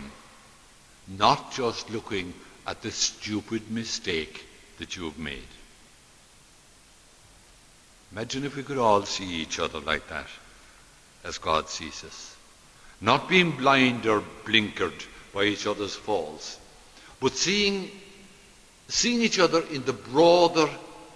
not 1.08 1.52
just 1.52 1.90
looking 1.90 2.32
at 2.68 2.82
the 2.82 2.90
stupid 2.90 3.70
mistake 3.70 4.44
that 4.76 4.94
you 4.94 5.04
have 5.04 5.18
made. 5.18 5.48
Imagine 8.12 8.44
if 8.44 8.56
we 8.56 8.62
could 8.62 8.76
all 8.76 9.04
see 9.06 9.24
each 9.24 9.58
other 9.58 9.80
like 9.80 10.06
that, 10.10 10.26
as 11.24 11.38
God 11.38 11.70
sees 11.70 12.04
us. 12.04 12.36
Not 13.00 13.26
being 13.26 13.52
blind 13.52 14.04
or 14.04 14.22
blinkered 14.44 15.02
by 15.32 15.44
each 15.44 15.66
other's 15.66 15.94
faults, 15.94 16.58
but 17.20 17.32
seeing, 17.32 17.90
seeing 18.88 19.22
each 19.22 19.38
other 19.38 19.62
in 19.70 19.82
the 19.86 19.94
broader 19.94 20.68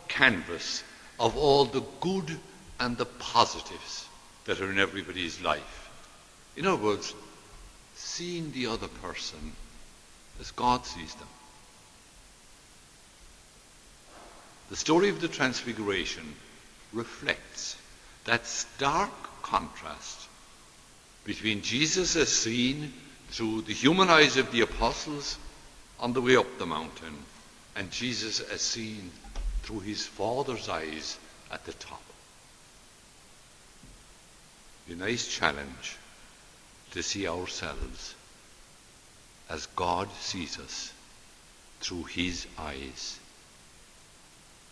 canvas 0.09 0.83
of 1.21 1.37
all 1.37 1.67
the 1.67 1.85
good 2.01 2.39
and 2.81 2.97
the 2.97 3.05
positives 3.05 4.07
that 4.47 4.59
are 4.63 4.71
in 4.71 4.79
everybody's 4.79 5.43
life. 5.43 5.91
In 6.57 6.67
other 6.67 6.83
words, 6.83 7.15
seeing 7.95 8.53
the 8.53 8.69
other 8.69 8.89
person 8.89 9.53
as 10.41 10.51
God 10.51 10.87
sees 10.87 11.15
them. 11.15 11.29
The 14.73 14.79
story 14.79 15.11
of 15.11 15.21
the 15.21 15.29
Transfiguration 15.29 16.35
reflects 16.95 17.77
that 18.25 18.47
stark 18.47 19.13
contrast 19.43 20.19
between 21.25 21.61
Jesus 21.61 22.17
as 22.17 22.31
seen 22.31 22.95
through 23.29 23.61
the 23.61 23.75
human 23.75 24.09
eyes 24.09 24.39
of 24.39 24.51
the 24.51 24.63
apostles 24.63 25.37
on 26.01 26.15
the 26.15 26.23
way 26.23 26.37
up 26.37 26.57
the 26.57 26.65
mountain 26.65 27.19
and 27.77 27.91
Jesus 27.91 28.41
as 28.41 28.63
seen 28.63 29.11
through 29.63 29.81
his 29.81 30.07
Father's 30.07 30.71
eyes 30.71 31.19
at 31.51 31.67
the 31.67 31.75
top. 31.75 32.03
A 34.89 34.95
nice 34.95 35.29
challenge 35.29 35.99
to 36.93 37.03
see 37.03 37.29
ourselves 37.29 38.15
as 39.51 39.67
God 39.77 40.09
sees 40.23 40.59
us 40.59 40.95
through 41.83 42.05
his 42.05 42.47
eyes 42.57 43.19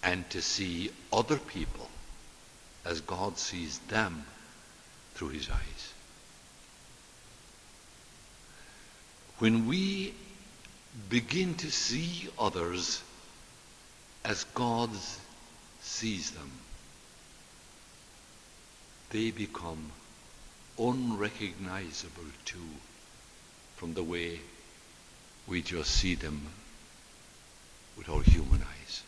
and 0.02 0.28
to 0.30 0.40
see 0.40 0.90
other 1.12 1.36
people 1.36 1.88
as 2.84 3.00
God 3.00 3.38
sees 3.38 3.78
them 3.80 4.24
through 5.14 5.28
his 5.28 5.50
eyes. 5.50 5.92
When 9.38 9.66
we 9.66 10.14
begin 11.08 11.54
to 11.56 11.70
see 11.70 12.28
others 12.38 13.02
as 14.24 14.44
God 14.54 14.90
sees 15.80 16.30
them, 16.30 16.50
they 19.10 19.30
become 19.30 19.92
unrecognizable 20.78 22.30
too 22.44 22.58
from 23.76 23.94
the 23.94 24.02
way 24.02 24.40
we 25.46 25.62
just 25.62 25.90
see 25.90 26.14
them 26.14 26.40
with 27.96 28.08
our 28.08 28.22
human 28.22 28.62
eyes. 28.62 29.02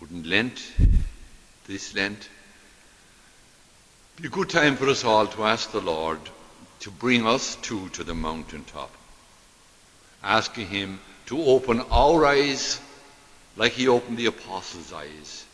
Wouldn't 0.00 0.01
Lent, 0.12 0.62
this 1.66 1.94
Lent, 1.94 2.28
be 4.16 4.26
a 4.28 4.30
good 4.30 4.50
time 4.50 4.76
for 4.76 4.88
us 4.90 5.04
all 5.04 5.26
to 5.26 5.44
ask 5.44 5.70
the 5.70 5.80
Lord 5.80 6.20
to 6.80 6.90
bring 6.90 7.26
us 7.26 7.56
too 7.56 7.88
to 7.90 8.04
the 8.04 8.14
mountaintop, 8.14 8.94
asking 10.22 10.68
Him 10.68 11.00
to 11.26 11.42
open 11.42 11.80
our 11.90 12.26
eyes 12.26 12.78
like 13.56 13.72
He 13.72 13.88
opened 13.88 14.18
the 14.18 14.26
apostles' 14.26 14.92
eyes, 14.92 15.46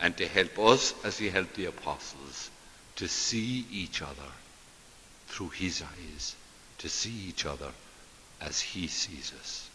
and 0.00 0.16
to 0.16 0.28
help 0.28 0.56
us 0.60 0.94
as 1.02 1.18
he 1.18 1.28
helped 1.28 1.54
the 1.54 1.66
apostles 1.66 2.50
to 2.96 3.08
see 3.08 3.66
each 3.72 4.00
other 4.00 4.30
through 5.26 5.48
his 5.48 5.82
eyes, 5.82 6.36
to 6.78 6.88
see 6.88 7.10
each 7.28 7.44
other 7.44 7.72
as 8.40 8.60
he 8.60 8.86
sees 8.86 9.32
us. 9.40 9.68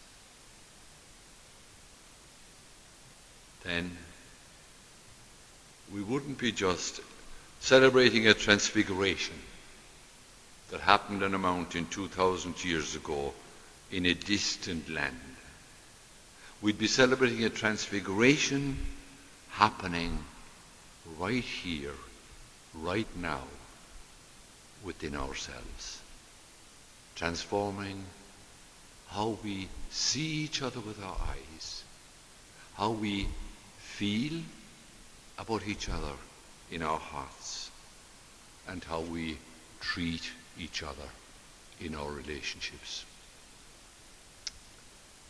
Then 3.64 3.98
we 5.92 6.02
wouldn't 6.02 6.38
be 6.38 6.52
just 6.52 7.02
celebrating 7.60 8.28
a 8.28 8.34
transfiguration 8.34 9.36
that 10.70 10.82
happened 10.82 11.24
on 11.24 11.34
a 11.34 11.38
mountain 11.38 11.88
2,000 11.90 12.64
years 12.64 12.96
ago 12.96 13.34
in 13.92 14.06
a 14.06 14.14
distant 14.14 14.90
land. 14.90 15.20
We'd 16.62 16.78
be 16.78 16.88
celebrating 16.88 17.44
a 17.44 17.50
transfiguration 17.50 18.78
happening 19.50 20.18
right 21.20 21.44
here, 21.44 21.94
right 22.74 23.08
now, 23.18 23.44
within 24.84 25.16
ourselves. 25.16 26.00
Transforming 27.16 28.04
how 29.10 29.38
we 29.44 29.68
see 29.92 30.44
each 30.44 30.62
other 30.62 30.80
with 30.80 31.02
our 31.04 31.18
eyes, 31.30 31.84
how 32.76 32.92
we 32.92 33.28
feel 33.78 34.42
about 35.44 35.68
each 35.68 35.90
other 35.90 36.14
in 36.72 36.82
our 36.82 36.98
hearts, 36.98 37.70
and 38.70 38.82
how 38.86 39.02
we 39.02 39.38
treat 39.82 40.32
each 40.58 40.82
other 40.82 41.10
in 41.82 41.94
our 41.96 42.10
relationships. 42.10 43.04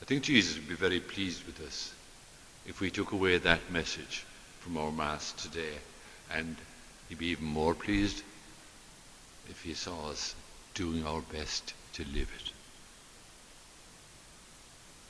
I 0.02 0.06
think 0.06 0.24
Jesus 0.24 0.56
would 0.56 0.70
be 0.70 0.76
very 0.76 1.00
pleased 1.00 1.44
with 1.46 1.60
us 1.62 1.92
if 2.68 2.80
we 2.80 2.92
took 2.92 3.12
away 3.12 3.38
that 3.40 3.72
message 3.72 4.24
from 4.60 4.78
our 4.78 4.92
Mass 4.92 5.32
today, 5.34 5.74
and 6.32 6.56
he'd 7.10 7.18
be 7.18 7.28
even 7.28 7.46
more 7.46 7.74
pleased 7.74 8.22
if 9.50 9.64
he 9.64 9.74
saw 9.74 10.10
us 10.10 10.36
doing 10.76 11.08
our 11.08 11.22
best 11.22 11.74
to 11.94 12.04
live 12.04 12.30
it. 12.40 12.52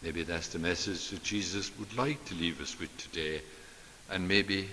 Maybe 0.01 0.24
that's 0.24 0.48
the 0.48 0.60
message 0.60 1.10
that 1.10 1.24
Jesus 1.24 1.72
would 1.77 1.98
like 1.98 2.24
to 2.25 2.36
leave 2.36 2.62
us 2.62 2.79
with 2.79 2.95
today, 2.98 3.41
and 4.10 4.27
maybe 4.27 4.69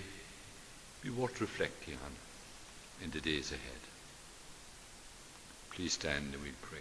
be 1.01 1.09
worth 1.09 1.41
reflecting 1.41 1.95
on 1.95 2.11
in 3.03 3.11
the 3.11 3.21
days 3.21 3.51
ahead. 3.51 3.81
Please 5.71 5.93
stand 5.93 6.33
and 6.33 6.43
we 6.43 6.51
pray. 6.61 6.79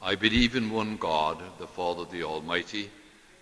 I 0.00 0.14
believe 0.14 0.54
in 0.54 0.70
one 0.70 0.96
God, 0.96 1.38
the 1.58 1.66
Father, 1.66 2.04
the 2.04 2.22
Almighty, 2.22 2.90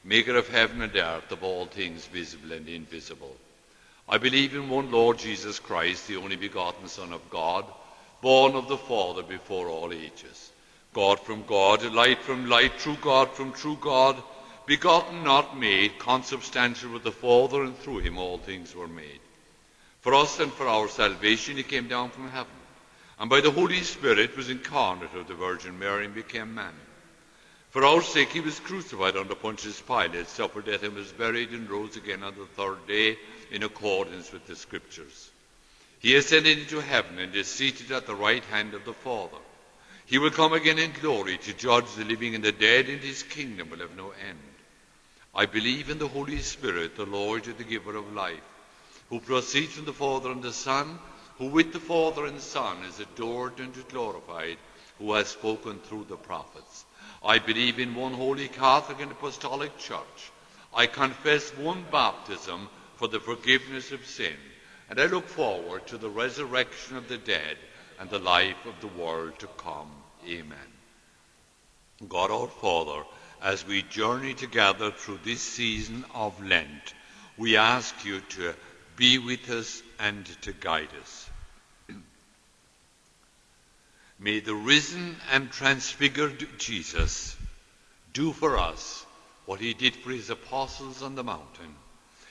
maker 0.04 0.36
of 0.36 0.48
heaven 0.48 0.80
and 0.80 0.96
earth, 0.96 1.30
of 1.30 1.42
all 1.42 1.66
things 1.66 2.06
visible 2.06 2.52
and 2.52 2.68
invisible. 2.68 3.36
I 4.08 4.18
believe 4.18 4.54
in 4.54 4.70
one 4.70 4.90
Lord 4.90 5.18
Jesus 5.18 5.58
Christ, 5.58 6.08
the 6.08 6.16
only 6.16 6.36
begotten 6.36 6.88
Son 6.88 7.12
of 7.12 7.28
God, 7.30 7.64
born 8.22 8.54
of 8.54 8.68
the 8.68 8.78
Father 8.78 9.22
before 9.22 9.68
all 9.68 9.92
ages. 9.92 10.52
God 10.94 11.20
from 11.20 11.44
God, 11.44 11.84
light 11.92 12.18
from 12.22 12.48
light, 12.48 12.78
true 12.78 12.96
God 13.00 13.30
from 13.30 13.52
true 13.52 13.78
God, 13.80 14.16
begotten, 14.66 15.22
not 15.22 15.58
made, 15.58 15.98
consubstantial 15.98 16.92
with 16.92 17.04
the 17.04 17.12
Father, 17.12 17.62
and 17.62 17.76
through 17.78 17.98
him 17.98 18.18
all 18.18 18.38
things 18.38 18.74
were 18.74 18.88
made. 18.88 19.20
For 20.00 20.14
us 20.14 20.40
and 20.40 20.52
for 20.52 20.66
our 20.66 20.88
salvation 20.88 21.56
he 21.56 21.62
came 21.62 21.88
down 21.88 22.10
from 22.10 22.30
heaven 22.30 22.52
and 23.20 23.28
by 23.28 23.42
the 23.42 23.50
Holy 23.50 23.82
Spirit 23.82 24.34
was 24.34 24.48
incarnate 24.48 25.14
of 25.14 25.28
the 25.28 25.34
Virgin 25.34 25.78
Mary 25.78 26.06
and 26.06 26.14
became 26.14 26.54
man. 26.54 26.72
For 27.68 27.84
our 27.84 28.00
sake 28.00 28.30
he 28.30 28.40
was 28.40 28.58
crucified 28.58 29.14
under 29.14 29.34
Pontius 29.34 29.80
Pilate, 29.82 30.26
suffered 30.26 30.64
death 30.64 30.82
and 30.82 30.94
was 30.94 31.12
buried, 31.12 31.50
and 31.50 31.68
rose 31.68 31.96
again 31.96 32.22
on 32.22 32.34
the 32.34 32.46
third 32.46 32.86
day 32.88 33.18
in 33.50 33.62
accordance 33.62 34.32
with 34.32 34.46
the 34.46 34.56
Scriptures. 34.56 35.30
He 35.98 36.16
ascended 36.16 36.58
into 36.58 36.80
heaven 36.80 37.18
and 37.18 37.34
is 37.34 37.46
seated 37.46 37.92
at 37.92 38.06
the 38.06 38.14
right 38.14 38.42
hand 38.44 38.72
of 38.72 38.86
the 38.86 38.94
Father. 38.94 39.36
He 40.06 40.16
will 40.16 40.30
come 40.30 40.54
again 40.54 40.78
in 40.78 40.92
glory 40.92 41.36
to 41.36 41.52
judge 41.52 41.92
the 41.94 42.06
living 42.06 42.34
and 42.34 42.42
the 42.42 42.52
dead, 42.52 42.88
and 42.88 43.00
his 43.00 43.22
kingdom 43.22 43.68
will 43.68 43.80
have 43.80 43.96
no 43.98 44.12
end. 44.26 44.38
I 45.34 45.44
believe 45.44 45.90
in 45.90 45.98
the 45.98 46.08
Holy 46.08 46.38
Spirit, 46.38 46.96
the 46.96 47.04
Lord, 47.04 47.44
the 47.44 47.64
giver 47.64 47.96
of 47.96 48.14
life, 48.14 48.40
who 49.10 49.20
proceeds 49.20 49.72
from 49.72 49.84
the 49.84 49.92
Father 49.92 50.30
and 50.30 50.42
the 50.42 50.52
Son, 50.52 50.98
who 51.38 51.46
with 51.46 51.72
the 51.72 51.80
Father 51.80 52.26
and 52.26 52.36
the 52.36 52.42
Son 52.42 52.78
is 52.84 53.00
adored 53.00 53.58
and 53.58 53.74
glorified, 53.88 54.56
who 54.98 55.12
has 55.12 55.28
spoken 55.28 55.78
through 55.80 56.06
the 56.08 56.16
prophets. 56.16 56.84
I 57.22 57.38
believe 57.38 57.78
in 57.78 57.94
one 57.94 58.14
holy 58.14 58.48
Catholic 58.48 59.00
and 59.00 59.10
Apostolic 59.10 59.76
Church. 59.78 60.30
I 60.72 60.86
confess 60.86 61.50
one 61.56 61.84
baptism 61.90 62.68
for 62.96 63.08
the 63.08 63.18
forgiveness 63.18 63.90
of 63.90 64.06
sin, 64.06 64.36
and 64.88 65.00
I 65.00 65.06
look 65.06 65.26
forward 65.26 65.86
to 65.88 65.98
the 65.98 66.08
resurrection 66.08 66.96
of 66.96 67.08
the 67.08 67.18
dead 67.18 67.56
and 67.98 68.08
the 68.08 68.18
life 68.18 68.64
of 68.64 68.80
the 68.80 69.00
world 69.00 69.38
to 69.40 69.48
come. 69.56 69.90
Amen. 70.28 70.58
God 72.08 72.30
our 72.30 72.46
Father, 72.46 73.02
as 73.42 73.66
we 73.66 73.82
journey 73.82 74.34
together 74.34 74.90
through 74.92 75.20
this 75.24 75.42
season 75.42 76.04
of 76.14 76.42
Lent, 76.44 76.94
we 77.36 77.56
ask 77.56 78.04
you 78.04 78.20
to 78.20 78.54
be 78.96 79.18
with 79.18 79.48
us 79.50 79.82
and 79.98 80.26
to 80.42 80.52
guide 80.52 80.88
us. 81.00 81.30
May 84.18 84.40
the 84.40 84.54
risen 84.54 85.16
and 85.32 85.50
transfigured 85.50 86.46
Jesus 86.58 87.36
do 88.12 88.32
for 88.32 88.58
us 88.58 89.06
what 89.46 89.60
he 89.60 89.74
did 89.74 89.96
for 89.96 90.10
his 90.10 90.30
apostles 90.30 91.02
on 91.02 91.14
the 91.14 91.24
mountain, 91.24 91.74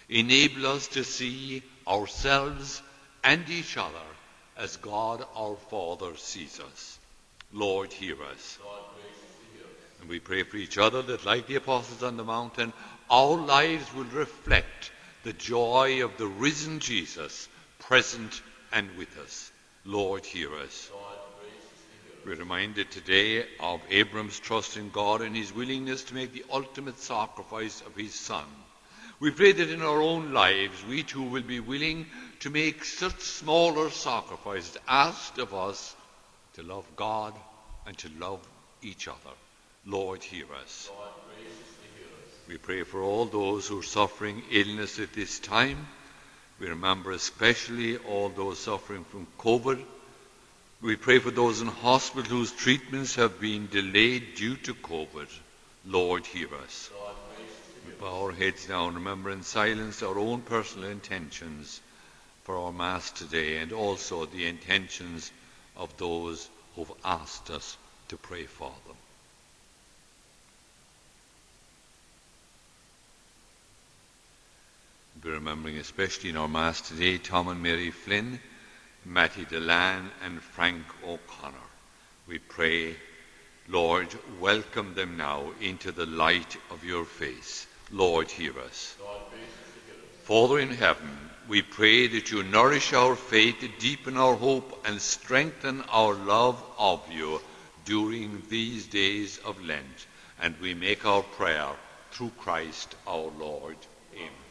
enable 0.07 0.67
us 0.67 0.87
to 0.87 1.03
see 1.03 1.61
ourselves 1.87 2.81
and 3.23 3.49
each 3.49 3.77
other 3.77 4.07
as 4.55 4.77
God 4.77 5.25
our 5.35 5.55
Father 5.69 6.15
sees 6.15 6.59
us. 6.59 6.99
Lord, 7.51 7.91
hear 7.91 8.15
us. 8.23 8.59
And 9.99 10.09
we 10.09 10.19
pray 10.19 10.43
for 10.43 10.57
each 10.57 10.77
other 10.77 11.01
that, 11.01 11.25
like 11.25 11.47
the 11.47 11.55
apostles 11.55 12.03
on 12.03 12.15
the 12.15 12.23
mountain, 12.23 12.71
our 13.09 13.35
lives 13.35 13.93
will 13.93 14.05
reflect 14.05 14.91
the 15.29 15.33
joy 15.33 16.03
of 16.03 16.17
the 16.17 16.25
risen 16.25 16.79
Jesus 16.79 17.47
present 17.77 18.41
and 18.71 18.89
with 18.97 19.15
us. 19.19 19.51
Lord, 19.85 20.25
hear 20.25 20.55
us. 20.55 20.89
We're 22.25 22.33
reminded 22.33 22.89
today 22.89 23.45
of 23.59 23.79
Abram's 23.91 24.39
trust 24.39 24.75
in 24.75 24.89
God 24.89 25.21
and 25.21 25.35
his 25.35 25.53
willingness 25.53 26.05
to 26.05 26.15
make 26.15 26.33
the 26.33 26.45
ultimate 26.51 26.97
sacrifice 26.97 27.81
of 27.81 27.95
his 27.95 28.15
son. 28.15 28.45
We 29.19 29.29
pray 29.29 29.51
that 29.51 29.69
in 29.69 29.83
our 29.83 30.01
own 30.01 30.33
lives 30.33 30.83
we 30.89 31.03
too 31.03 31.21
will 31.21 31.43
be 31.43 31.59
willing 31.59 32.07
to 32.39 32.49
make 32.49 32.83
such 32.83 33.19
smaller 33.19 33.91
sacrifices 33.91 34.79
asked 34.87 35.37
of 35.37 35.53
us 35.53 35.95
to 36.53 36.63
love 36.63 36.87
God 36.95 37.35
and 37.85 37.95
to 37.99 38.09
love 38.17 38.39
each 38.81 39.07
other. 39.07 39.35
Lord, 39.85 40.23
hear 40.23 40.47
us. 40.63 40.89
We 42.49 42.57
pray 42.57 42.83
for 42.83 43.01
all 43.01 43.25
those 43.25 43.67
who 43.67 43.79
are 43.79 43.83
suffering 43.83 44.43
illness 44.51 44.99
at 44.99 45.13
this 45.13 45.39
time. 45.39 45.87
We 46.59 46.67
remember 46.67 47.11
especially 47.11 47.95
all 47.95 48.27
those 48.27 48.59
suffering 48.59 49.05
from 49.05 49.27
COVID 49.37 49.81
we 50.81 50.95
pray 50.95 51.19
for 51.19 51.31
those 51.31 51.59
in 51.59 51.67
hospital 51.67 52.37
whose 52.37 52.53
treatments 52.53 53.15
have 53.15 53.41
been 53.41 53.67
delayed 53.67 54.35
due 54.35 54.55
to 54.55 54.73
COVID. 54.73 55.27
Lord, 55.85 56.25
hear 56.25 56.47
us. 56.55 56.89
We 57.85 57.91
bow 57.99 58.23
our 58.23 58.31
heads 58.31 58.65
down, 58.65 58.95
remember 58.95 59.29
in 59.29 59.43
silence 59.43 60.01
our 60.01 60.17
own 60.17 60.41
personal 60.41 60.89
intentions 60.89 61.81
for 62.43 62.57
our 62.57 62.71
Mass 62.71 63.11
today 63.11 63.57
and 63.57 63.73
also 63.73 64.25
the 64.25 64.47
intentions 64.47 65.29
of 65.75 65.95
those 65.97 66.49
who've 66.75 66.91
asked 67.03 67.49
us 67.49 67.77
to 68.07 68.15
pray 68.15 68.45
for 68.45 68.71
them. 68.87 68.95
We're 75.21 75.33
remembering 75.33 75.77
especially 75.77 76.29
in 76.29 76.37
our 76.37 76.47
Mass 76.47 76.79
today 76.79 77.17
Tom 77.17 77.49
and 77.49 77.61
Mary 77.61 77.91
Flynn 77.91 78.39
Matty 79.03 79.43
Delan 79.43 80.09
and 80.23 80.41
Frank 80.41 80.83
O'Connor. 81.05 81.57
We 82.25 82.39
pray, 82.39 82.95
Lord, 83.67 84.07
welcome 84.39 84.93
them 84.93 85.17
now 85.17 85.51
into 85.59 85.91
the 85.91 86.05
light 86.05 86.55
of 86.71 86.85
your 86.85 87.03
face. 87.03 87.67
Lord, 87.91 88.31
hear 88.31 88.57
us. 88.59 88.95
Father 90.23 90.59
in 90.59 90.69
heaven, 90.69 91.09
we 91.49 91.63
pray 91.63 92.07
that 92.07 92.31
you 92.31 92.43
nourish 92.43 92.93
our 92.93 93.17
faith, 93.17 93.57
deepen 93.77 94.15
our 94.15 94.35
hope, 94.35 94.85
and 94.87 95.01
strengthen 95.01 95.81
our 95.89 96.13
love 96.13 96.63
of 96.77 97.03
you 97.11 97.41
during 97.83 98.41
these 98.47 98.87
days 98.87 99.37
of 99.39 99.61
Lent. 99.61 100.07
And 100.41 100.55
we 100.61 100.73
make 100.75 101.05
our 101.05 101.23
prayer 101.23 101.71
through 102.11 102.31
Christ 102.37 102.95
our 103.05 103.31
Lord. 103.37 103.75
Amen. 104.15 104.48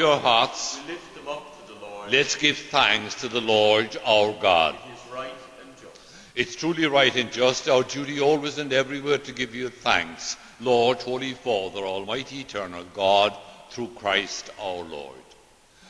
Your 0.00 0.18
hearts. 0.18 0.80
We 0.86 0.94
lift 0.94 1.14
them 1.14 1.28
up 1.28 1.66
to 1.66 1.74
the 1.74 1.78
Lord. 1.78 2.10
Let's 2.10 2.34
give 2.34 2.56
thanks 2.56 3.16
to 3.16 3.28
the 3.28 3.42
Lord 3.42 3.94
our 4.06 4.32
God. 4.32 4.74
Right 5.12 5.30
and 5.62 5.76
just. 5.76 6.00
It's 6.34 6.56
truly 6.56 6.86
right 6.86 7.14
and 7.14 7.30
just, 7.30 7.68
our 7.68 7.82
duty 7.82 8.18
always 8.18 8.56
and 8.56 8.72
everywhere 8.72 9.18
to 9.18 9.32
give 9.32 9.54
you 9.54 9.68
thanks, 9.68 10.38
Lord, 10.58 11.02
Holy 11.02 11.34
Father, 11.34 11.80
Almighty 11.80 12.40
Eternal 12.40 12.84
God, 12.94 13.36
through 13.68 13.88
Christ 13.88 14.48
our 14.58 14.82
Lord. 14.84 15.16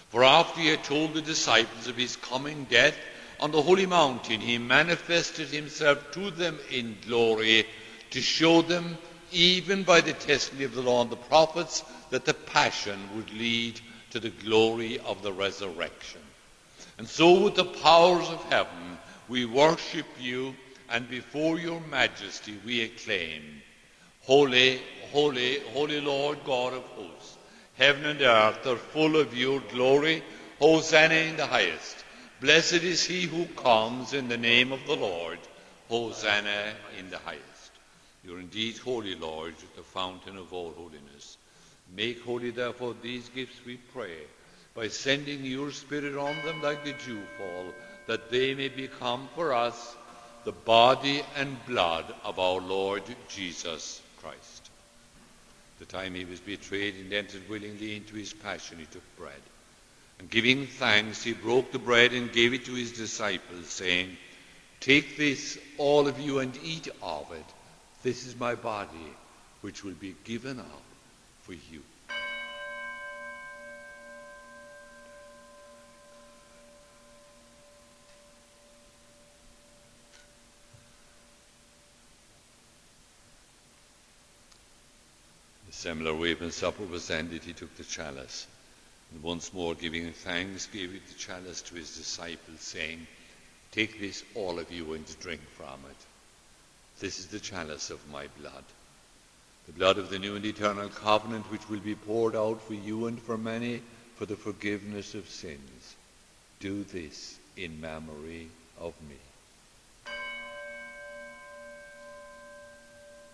For 0.09 0.25
after 0.25 0.61
he 0.61 0.66
had 0.66 0.83
told 0.83 1.14
the 1.14 1.23
disciples 1.23 1.87
of 1.87 1.96
his 1.96 2.16
coming 2.16 2.64
death 2.64 2.96
on 3.38 3.53
the 3.53 3.62
holy 3.62 3.87
mountain, 3.87 4.40
he 4.40 4.59
manifested 4.59 5.51
himself 5.51 6.11
to 6.14 6.33
them 6.33 6.59
in 6.73 6.96
glory 7.07 7.64
to 8.11 8.20
show 8.20 8.61
them, 8.61 8.99
even 9.31 9.85
by 9.85 10.01
the 10.01 10.14
testimony 10.14 10.64
of 10.64 10.75
the 10.75 10.83
law 10.83 11.01
and 11.01 11.11
the 11.11 11.16
prophets, 11.16 11.85
that 12.11 12.25
the 12.25 12.35
passion 12.35 12.99
would 13.14 13.33
lead 13.33 13.81
to 14.11 14.20
the 14.20 14.31
glory 14.31 14.99
of 14.99 15.23
the 15.23 15.33
resurrection. 15.33 16.20
And 16.99 17.09
so, 17.09 17.40
with 17.40 17.55
the 17.55 17.64
powers 17.64 18.29
of 18.29 18.42
heaven, 18.44 18.99
we 19.29 19.44
worship 19.46 20.07
you, 20.18 20.55
and 20.88 21.09
before 21.09 21.59
your 21.59 21.81
majesty 21.83 22.59
we 22.64 22.83
acclaim, 22.83 23.62
Holy, 24.23 24.81
holy, 25.12 25.61
holy 25.73 26.01
Lord 26.01 26.38
God 26.44 26.75
of 26.75 26.83
hosts. 26.83 27.37
Heaven 27.77 28.05
and 28.05 28.20
earth 28.20 28.66
are 28.66 28.77
full 28.77 29.16
of 29.16 29.37
your 29.37 29.61
glory. 29.73 30.23
Hosanna 30.59 31.14
in 31.14 31.37
the 31.37 31.46
highest. 31.46 32.05
Blessed 32.40 32.83
is 32.83 33.05
he 33.05 33.23
who 33.23 33.46
comes 33.46 34.12
in 34.12 34.29
the 34.29 34.37
name 34.37 34.73
of 34.73 34.87
the 34.87 34.96
Lord. 34.96 35.38
Hosanna 35.88 36.75
in 36.99 37.09
the 37.11 37.18
highest. 37.18 37.70
You 38.23 38.37
are 38.37 38.40
indeed 38.40 38.77
holy, 38.79 39.14
Lord, 39.14 39.55
the 39.77 39.83
fountain 39.83 40.37
of 40.37 40.53
all 40.53 40.73
holiness. 40.73 41.30
Make 41.96 42.22
holy, 42.22 42.50
therefore, 42.50 42.94
these 43.03 43.29
gifts, 43.31 43.64
we 43.66 43.76
pray, 43.76 44.16
by 44.74 44.88
sending 44.88 45.44
your 45.44 45.72
Spirit 45.72 46.16
on 46.16 46.37
them 46.44 46.62
like 46.62 46.85
the 46.85 46.92
dewfall, 46.92 47.74
that 48.07 48.31
they 48.31 48.55
may 48.55 48.68
become 48.68 49.29
for 49.35 49.53
us 49.53 49.96
the 50.44 50.53
body 50.53 51.22
and 51.37 51.57
blood 51.66 52.05
of 52.24 52.38
our 52.38 52.61
Lord 52.61 53.03
Jesus 53.29 54.00
Christ. 54.20 54.70
The 55.79 55.85
time 55.87 56.14
he 56.14 56.24
was 56.24 56.40
betrayed 56.40 56.94
and 56.94 57.12
entered 57.12 57.48
willingly 57.48 57.96
into 57.96 58.14
his 58.14 58.33
passion, 58.33 58.79
he 58.79 58.87
took 58.87 59.16
bread. 59.16 59.40
And 60.18 60.31
giving 60.31 60.66
thanks, 60.66 61.22
he 61.22 61.33
broke 61.33 61.72
the 61.72 61.79
bread 61.79 62.12
and 62.12 62.33
gave 62.33 62.55
it 62.55 62.66
to 62.66 62.74
his 62.74 62.92
disciples, 62.92 63.66
saying, 63.68 64.16
Take 64.79 65.16
this, 65.16 65.59
all 65.76 66.07
of 66.07 66.20
you, 66.20 66.38
and 66.38 66.57
eat 66.62 66.88
of 67.03 67.33
it. 67.33 67.44
This 68.03 68.26
is 68.26 68.38
my 68.38 68.55
body, 68.55 69.14
which 69.62 69.83
will 69.83 69.94
be 69.94 70.14
given 70.24 70.59
up 70.59 70.83
for 71.42 71.53
you. 71.53 71.83
The 85.66 85.72
similar 85.72 86.14
way 86.14 86.35
when 86.35 86.50
supper 86.50 86.85
was 86.85 87.11
ended, 87.11 87.44
he 87.44 87.53
took 87.53 87.74
the 87.76 87.85
chalice, 87.85 88.46
and 89.12 89.22
once 89.22 89.53
more 89.53 89.74
giving 89.74 90.12
thanks, 90.12 90.66
gave 90.66 90.92
the 90.92 91.14
chalice 91.14 91.62
to 91.62 91.76
his 91.76 91.96
disciples, 91.96 92.61
saying, 92.61 93.07
Take 93.72 94.00
this, 94.00 94.24
all 94.35 94.59
of 94.59 94.72
you, 94.72 94.94
and 94.94 95.20
drink 95.20 95.40
from 95.57 95.79
it. 95.88 95.96
This 96.98 97.20
is 97.20 97.29
the 97.29 97.38
chalice 97.38 97.90
of 97.90 98.11
my 98.11 98.26
blood, 98.40 98.64
the 99.70 99.78
blood 99.78 99.98
of 99.98 100.11
the 100.11 100.18
new 100.18 100.35
and 100.35 100.44
eternal 100.44 100.88
covenant, 100.88 101.48
which 101.48 101.68
will 101.70 101.78
be 101.78 101.94
poured 101.94 102.35
out 102.35 102.61
for 102.61 102.74
you 102.74 103.06
and 103.06 103.20
for 103.22 103.38
many 103.38 103.80
for 104.16 104.26
the 104.26 104.35
forgiveness 104.35 105.14
of 105.14 105.28
sins. 105.30 105.94
Do 106.59 106.83
this 106.83 107.38
in 107.56 107.80
memory 107.80 108.48
of 108.80 108.94
me. 109.09 109.14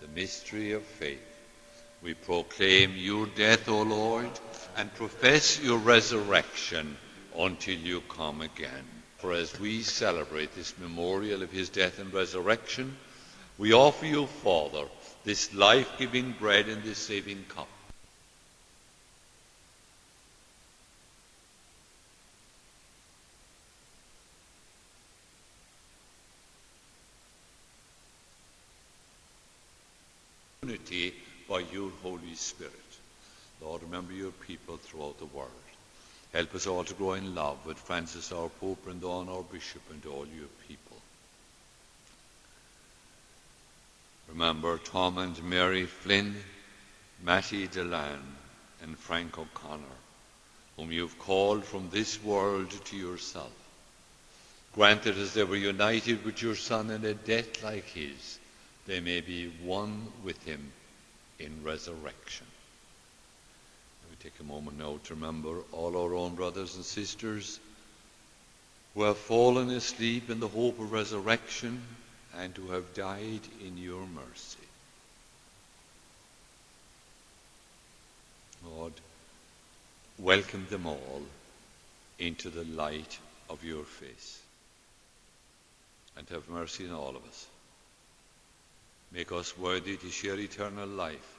The 0.02 0.08
mystery 0.14 0.72
of 0.72 0.82
faith. 0.82 1.18
We 2.02 2.12
proclaim 2.12 2.92
your 2.96 3.26
death, 3.28 3.66
O 3.70 3.80
Lord, 3.80 4.28
and 4.76 4.92
profess 4.94 5.58
your 5.62 5.78
resurrection 5.78 6.98
until 7.38 7.78
you 7.78 8.02
come 8.10 8.42
again. 8.42 8.84
For 9.16 9.32
as 9.32 9.58
we 9.58 9.80
celebrate 9.80 10.54
this 10.54 10.74
memorial 10.78 11.42
of 11.42 11.50
his 11.50 11.70
death 11.70 11.98
and 11.98 12.12
resurrection, 12.12 12.94
we 13.56 13.72
offer 13.72 14.04
you, 14.04 14.26
Father, 14.26 14.84
this 15.26 15.52
life 15.52 15.98
giving 15.98 16.30
bread 16.38 16.68
and 16.68 16.84
this 16.84 16.98
saving 16.98 17.44
cup. 17.48 17.66
Unity 30.62 31.12
by 31.48 31.58
your 31.72 31.90
Holy 32.04 32.20
Spirit. 32.36 32.72
Lord, 33.60 33.82
remember 33.82 34.12
your 34.12 34.30
people 34.30 34.76
throughout 34.76 35.18
the 35.18 35.24
world. 35.26 35.50
Help 36.32 36.54
us 36.54 36.68
all 36.68 36.84
to 36.84 36.94
grow 36.94 37.14
in 37.14 37.34
love 37.34 37.66
with 37.66 37.78
Francis 37.78 38.30
our 38.30 38.48
Pope 38.48 38.86
and 38.86 39.00
Dawn 39.00 39.28
our 39.28 39.42
Bishop 39.42 39.82
and 39.90 40.06
all 40.06 40.26
your 40.26 40.46
people. 40.68 40.98
Remember 44.28 44.78
Tom 44.78 45.18
and 45.18 45.42
Mary 45.44 45.86
Flynn, 45.86 46.36
Matty 47.22 47.68
Delan, 47.68 48.20
and 48.82 48.98
Frank 48.98 49.38
O'Connor, 49.38 49.82
whom 50.76 50.92
you 50.92 51.02
have 51.02 51.18
called 51.18 51.64
from 51.64 51.88
this 51.90 52.22
world 52.22 52.70
to 52.70 52.96
yourself. 52.96 53.52
Grant 54.74 55.04
that 55.04 55.16
as 55.16 55.32
they 55.32 55.44
were 55.44 55.56
united 55.56 56.24
with 56.24 56.42
your 56.42 56.54
Son 56.54 56.90
in 56.90 57.04
a 57.04 57.14
death 57.14 57.62
like 57.62 57.86
his, 57.86 58.38
they 58.86 59.00
may 59.00 59.20
be 59.20 59.48
one 59.62 60.06
with 60.22 60.42
him 60.44 60.72
in 61.38 61.62
resurrection. 61.64 62.46
We 64.10 64.16
take 64.16 64.38
a 64.40 64.44
moment 64.44 64.78
now 64.78 64.98
to 65.04 65.14
remember 65.14 65.62
all 65.72 65.96
our 65.96 66.14
own 66.14 66.34
brothers 66.34 66.76
and 66.76 66.84
sisters 66.84 67.58
who 68.94 69.02
have 69.02 69.18
fallen 69.18 69.70
asleep 69.70 70.30
in 70.30 70.40
the 70.40 70.48
hope 70.48 70.78
of 70.78 70.92
resurrection 70.92 71.82
and 72.38 72.56
who 72.56 72.68
have 72.72 72.94
died 72.94 73.40
in 73.64 73.78
your 73.78 74.06
mercy. 74.06 74.58
Lord, 78.64 78.92
welcome 80.18 80.66
them 80.70 80.86
all 80.86 81.22
into 82.18 82.50
the 82.50 82.64
light 82.64 83.18
of 83.48 83.64
your 83.64 83.84
face. 83.84 84.40
And 86.16 86.28
have 86.30 86.48
mercy 86.48 86.86
on 86.88 86.94
all 86.94 87.10
of 87.10 87.24
us. 87.28 87.46
Make 89.12 89.32
us 89.32 89.56
worthy 89.56 89.96
to 89.96 90.10
share 90.10 90.38
eternal 90.38 90.88
life 90.88 91.36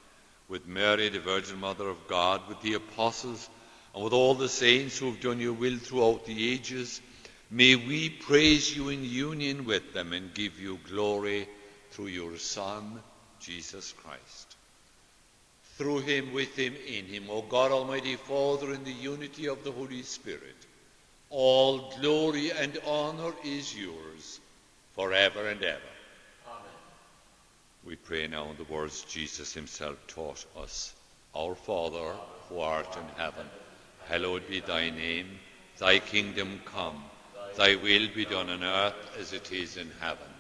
with 0.47 0.67
Mary, 0.67 1.09
the 1.09 1.19
Virgin 1.19 1.59
Mother 1.59 1.87
of 1.87 2.07
God, 2.07 2.41
with 2.47 2.61
the 2.61 2.75
apostles, 2.75 3.49
and 3.93 4.03
with 4.03 4.13
all 4.13 4.35
the 4.35 4.47
saints 4.47 4.97
who 4.97 5.07
have 5.07 5.19
done 5.19 5.39
your 5.39 5.53
will 5.53 5.77
throughout 5.77 6.25
the 6.25 6.53
ages. 6.53 7.01
May 7.49 7.75
we 7.75 8.09
praise 8.09 8.75
you 8.75 8.89
in 8.89 9.05
union 9.05 9.63
with 9.63 9.93
them 9.93 10.11
and 10.11 10.33
give 10.33 10.59
you 10.59 10.79
glory 10.89 11.47
through 11.91 12.07
your 12.07 12.37
Son, 12.37 13.01
Jesus 13.39 13.93
Christ. 13.93 14.55
Through 15.77 15.99
him, 15.99 16.33
with 16.33 16.55
him, 16.57 16.75
in 16.87 17.05
him, 17.05 17.29
O 17.29 17.41
God 17.43 17.71
Almighty 17.71 18.15
Father, 18.15 18.73
in 18.73 18.83
the 18.83 18.91
unity 18.91 19.47
of 19.47 19.63
the 19.63 19.71
Holy 19.71 20.01
Spirit, 20.01 20.55
all 21.29 21.93
glory 22.01 22.51
and 22.51 22.77
honor 22.85 23.33
is 23.45 23.77
yours 23.77 24.39
forever 24.95 25.47
and 25.47 25.63
ever. 25.63 25.79
Amen. 26.47 26.61
We 27.85 27.95
pray 27.95 28.27
now 28.27 28.49
in 28.49 28.57
the 28.57 28.73
words 28.73 29.03
Jesus 29.03 29.53
himself 29.53 29.95
taught 30.07 30.45
us. 30.57 30.93
Our 31.35 31.55
Father, 31.55 32.13
who 32.49 32.59
art 32.59 32.97
in 32.97 33.07
heaven, 33.17 33.45
hallowed 34.07 34.47
be 34.49 34.59
thy 34.59 34.89
name. 34.89 35.27
Thy 35.77 35.99
kingdom 35.99 36.59
come. 36.65 37.03
Thy 37.57 37.75
will 37.75 38.07
be 38.13 38.25
done 38.25 38.51
on 38.51 38.63
earth 38.63 39.17
as 39.19 39.33
it 39.33 39.51
is 39.51 39.77
in 39.77 39.89
heaven. 39.99 40.31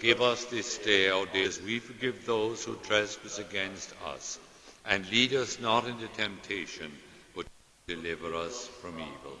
Give 0.00 0.20
us 0.20 0.46
this 0.46 0.78
day 0.78 1.08
our 1.08 1.26
day 1.26 1.44
as 1.44 1.62
we 1.62 1.78
forgive 1.78 2.26
those 2.26 2.64
who 2.64 2.74
trespass 2.74 3.38
against 3.38 3.94
us. 4.04 4.36
And 4.84 5.08
lead 5.10 5.32
us 5.34 5.60
not 5.60 5.86
into 5.86 6.08
temptation, 6.08 6.90
but 7.36 7.46
deliver 7.86 8.34
us 8.34 8.66
from 8.82 8.94
evil. 8.94 9.38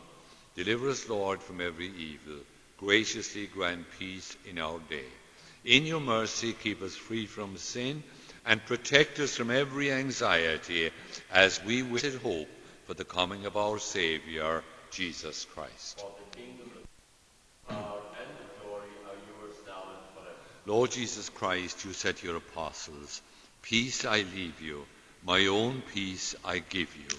Deliver 0.54 0.90
us, 0.90 1.08
Lord, 1.08 1.42
from 1.42 1.60
every 1.60 1.88
evil. 1.88 2.38
Graciously 2.78 3.46
grant 3.46 3.86
peace 3.98 4.36
in 4.48 4.58
our 4.58 4.78
day. 4.88 5.10
In 5.64 5.86
your 5.86 6.00
mercy, 6.00 6.52
keep 6.52 6.80
us 6.80 6.94
free 6.94 7.26
from 7.26 7.56
sin 7.56 8.04
and 8.46 8.64
protect 8.64 9.18
us 9.18 9.36
from 9.36 9.50
every 9.50 9.90
anxiety 9.90 10.90
as 11.32 11.60
we 11.64 11.82
wait 11.82 12.04
at 12.04 12.14
hope 12.22 12.48
for 12.86 12.94
the 12.94 13.04
coming 13.04 13.46
of 13.46 13.56
our 13.56 13.80
Saviour, 13.80 14.62
Jesus 14.92 15.44
Christ. 15.54 16.04
Lord 20.70 20.92
Jesus 20.92 21.28
Christ, 21.28 21.84
you 21.84 21.92
said 21.92 22.18
to 22.18 22.26
your 22.28 22.36
apostles, 22.36 23.22
Peace 23.60 24.04
I 24.04 24.18
leave 24.18 24.60
you, 24.60 24.86
My 25.24 25.46
own 25.46 25.82
peace 25.92 26.36
I 26.44 26.60
give 26.60 26.94
you. 26.96 27.18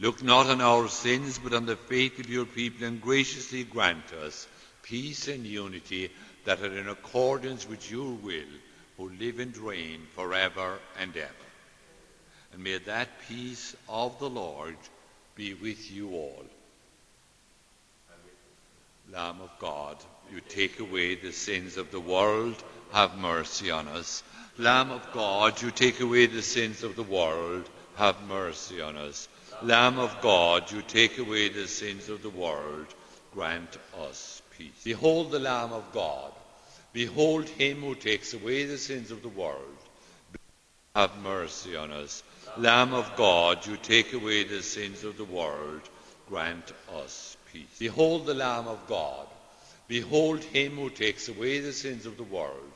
Look 0.00 0.22
not 0.22 0.46
on 0.46 0.62
our 0.62 0.88
sins, 0.88 1.38
but 1.38 1.52
on 1.52 1.66
the 1.66 1.76
faith 1.76 2.18
of 2.18 2.30
your 2.30 2.46
people, 2.46 2.86
and 2.86 3.02
graciously 3.02 3.64
grant 3.64 4.14
us 4.14 4.48
peace 4.82 5.28
and 5.28 5.44
unity 5.44 6.10
that 6.46 6.62
are 6.62 6.74
in 6.74 6.88
accordance 6.88 7.68
with 7.68 7.90
your 7.90 8.14
will, 8.14 8.54
who 8.96 9.10
live 9.10 9.40
and 9.40 9.54
reign 9.58 10.00
forever 10.14 10.78
and 10.98 11.14
ever. 11.18 11.46
And 12.54 12.64
may 12.64 12.78
that 12.78 13.10
peace 13.28 13.76
of 13.90 14.18
the 14.18 14.30
Lord 14.30 14.78
be 15.34 15.52
with 15.52 15.90
you 15.90 16.12
all. 16.12 16.46
Lamb 19.12 19.42
of 19.42 19.50
God, 19.60 19.98
you 20.32 20.40
take 20.40 20.80
away 20.80 21.14
the 21.14 21.32
sins 21.32 21.76
of 21.76 21.90
the 21.90 22.00
world, 22.00 22.56
have 22.92 23.16
mercy 23.18 23.70
on 23.70 23.88
us. 23.88 24.22
Lamb 24.58 24.90
of 24.90 25.12
God, 25.12 25.60
you 25.60 25.70
take 25.70 26.00
away 26.00 26.26
the 26.26 26.42
sins 26.42 26.82
of 26.82 26.96
the 26.96 27.02
world, 27.02 27.68
have 27.96 28.16
mercy 28.26 28.80
on 28.80 28.96
us. 28.96 29.28
Lamb 29.62 29.98
of 29.98 30.16
God, 30.22 30.70
you 30.72 30.82
take 30.82 31.18
away 31.18 31.48
the 31.48 31.68
sins 31.68 32.08
of 32.08 32.22
the 32.22 32.30
world, 32.30 32.86
grant 33.32 33.76
us 33.98 34.42
peace. 34.56 34.82
Behold 34.84 35.30
the 35.30 35.38
Lamb 35.38 35.72
of 35.72 35.84
God. 35.92 36.32
Behold 36.92 37.48
him 37.48 37.82
who 37.82 37.94
takes 37.94 38.32
away 38.32 38.64
the 38.64 38.78
sins 38.78 39.10
of 39.10 39.22
the 39.22 39.28
world. 39.28 39.76
Have 40.94 41.16
mercy 41.22 41.76
on 41.76 41.90
us. 41.90 42.22
Lamb 42.56 42.94
of 42.94 43.14
God, 43.16 43.66
you 43.66 43.76
take 43.76 44.14
away 44.14 44.44
the 44.44 44.62
sins 44.62 45.04
of 45.04 45.18
the 45.18 45.24
world, 45.24 45.82
grant 46.28 46.72
us 46.94 47.36
peace. 47.52 47.66
Behold 47.78 48.24
the 48.24 48.32
Lamb 48.32 48.66
of 48.66 48.78
God. 48.88 49.26
Behold 49.88 50.42
him 50.42 50.76
who 50.76 50.90
takes 50.90 51.28
away 51.28 51.60
the 51.60 51.72
sins 51.72 52.06
of 52.06 52.16
the 52.16 52.24
world. 52.24 52.72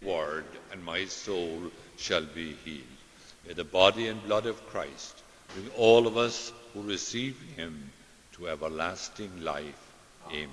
The 0.00 0.06
word 0.06 0.44
and 0.70 0.84
my 0.84 1.06
soul 1.06 1.70
shall 1.96 2.24
be 2.24 2.52
healed. 2.64 2.82
May 3.46 3.54
the 3.54 3.64
body 3.64 4.08
and 4.08 4.22
blood 4.24 4.46
of 4.46 4.66
Christ 4.68 5.22
bring 5.54 5.68
all 5.76 6.06
of 6.06 6.16
us 6.16 6.52
who 6.74 6.82
receive 6.82 7.40
him 7.56 7.90
to 8.32 8.48
everlasting 8.48 9.42
life. 9.42 9.92
Amen. 10.30 10.50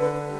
Let 0.00 0.37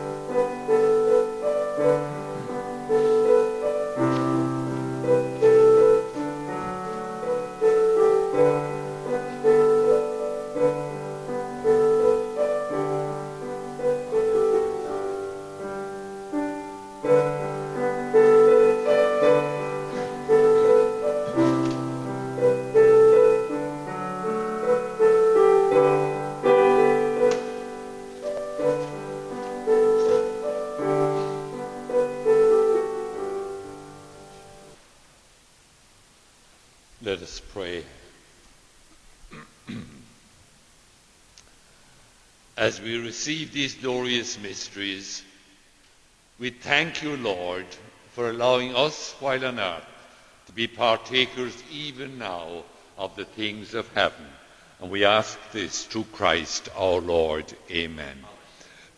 As 42.69 42.83
we 42.83 42.99
receive 42.99 43.51
these 43.51 43.73
glorious 43.73 44.39
mysteries, 44.39 45.23
we 46.39 46.51
thank 46.51 47.03
you, 47.03 47.17
Lord, 47.17 47.65
for 48.13 48.29
allowing 48.29 48.77
us 48.77 49.15
while 49.21 49.43
on 49.43 49.59
earth 49.59 49.87
to 50.45 50.53
be 50.53 50.67
partakers 50.67 51.57
even 51.73 52.19
now 52.19 52.65
of 52.99 53.17
the 53.17 53.25
things 53.25 53.73
of 53.73 53.91
heaven. 53.95 54.27
And 54.83 54.91
we 54.91 55.07
ask 55.07 55.39
this 55.51 55.87
through 55.87 56.09
Christ 56.13 56.69
our 56.77 57.01
Lord. 57.01 57.47
Amen. 57.71 58.19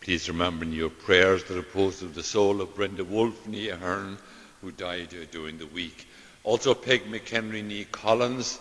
Please 0.01 0.27
remember 0.27 0.65
in 0.65 0.73
your 0.73 0.89
prayers 0.89 1.45
the 1.45 1.55
repose 1.55 2.01
of 2.01 2.13
the 2.13 2.23
soul 2.23 2.59
of 2.59 2.75
Brenda 2.75 3.05
Wolfe, 3.05 3.47
Nia 3.47 3.77
Hearn, 3.77 4.17
who 4.59 4.73
died 4.73 5.13
uh, 5.13 5.23
during 5.31 5.59
the 5.59 5.67
week. 5.67 6.09
Also 6.43 6.73
Peg 6.73 7.05
McHenry, 7.05 7.63
Nee 7.63 7.85
Collins 7.85 8.59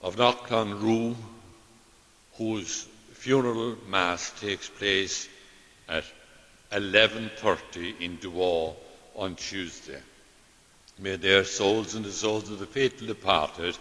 of 0.00 0.16
Knockcon 0.16 0.80
Rue, 0.80 1.16
whose 2.36 2.86
funeral 3.14 3.76
mass 3.88 4.32
takes 4.40 4.68
place 4.68 5.28
at 5.88 6.04
11.30 6.72 8.00
in 8.00 8.18
Duagh 8.18 8.76
on 9.16 9.34
Tuesday. 9.34 10.00
May 10.98 11.16
their 11.16 11.44
souls 11.44 11.94
and 11.94 12.04
the 12.04 12.12
souls 12.12 12.50
of 12.50 12.58
the 12.58 12.66
faithful 12.66 13.08
departed, 13.08 13.76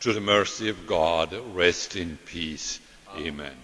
to 0.00 0.12
the 0.12 0.20
mercy 0.20 0.68
of 0.68 0.86
God, 0.86 1.34
rest 1.54 1.96
in 1.96 2.18
peace. 2.26 2.80
Amen. 3.16 3.54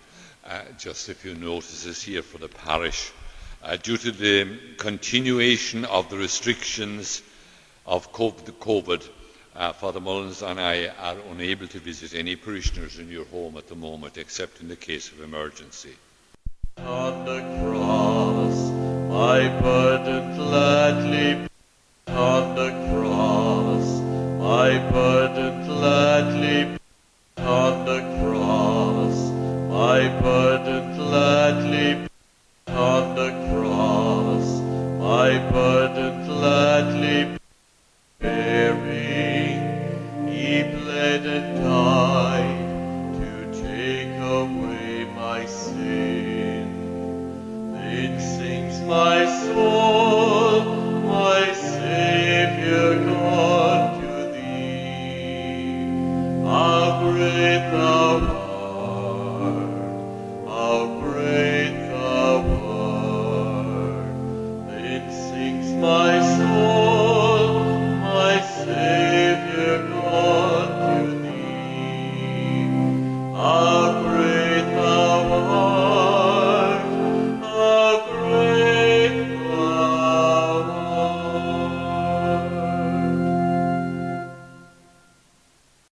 Uh, 0.46 0.60
just 0.78 1.08
a 1.08 1.14
few 1.14 1.34
notices 1.34 2.02
here 2.02 2.22
for 2.22 2.38
the 2.38 2.48
parish. 2.48 3.10
Uh, 3.62 3.76
due 3.76 3.96
to 3.96 4.12
the 4.12 4.56
continuation 4.76 5.84
of 5.84 6.08
the 6.10 6.16
restrictions 6.16 7.22
of 7.86 8.12
COVID, 8.12 9.08
uh, 9.54 9.72
Father 9.72 10.00
Mullins 10.00 10.42
and 10.42 10.60
I 10.60 10.86
are 10.86 11.16
unable 11.30 11.66
to 11.68 11.78
visit 11.78 12.14
any 12.14 12.36
parishioners 12.36 12.98
in 12.98 13.10
your 13.10 13.24
home 13.26 13.56
at 13.56 13.68
the 13.68 13.74
moment 13.74 14.16
except 14.16 14.60
in 14.60 14.68
the 14.68 14.76
case 14.76 15.10
of 15.10 15.20
emergency. 15.20 15.94
On 16.78 17.24
the 17.24 17.40
cross, 17.60 18.70
my 19.10 19.60
burden 19.60 20.36
gladly. 20.36 21.48
On 22.06 22.54
the 22.54 22.70
cross, 22.90 24.00
my 24.38 24.78
burden 24.90 25.66
gladly. 25.66 26.77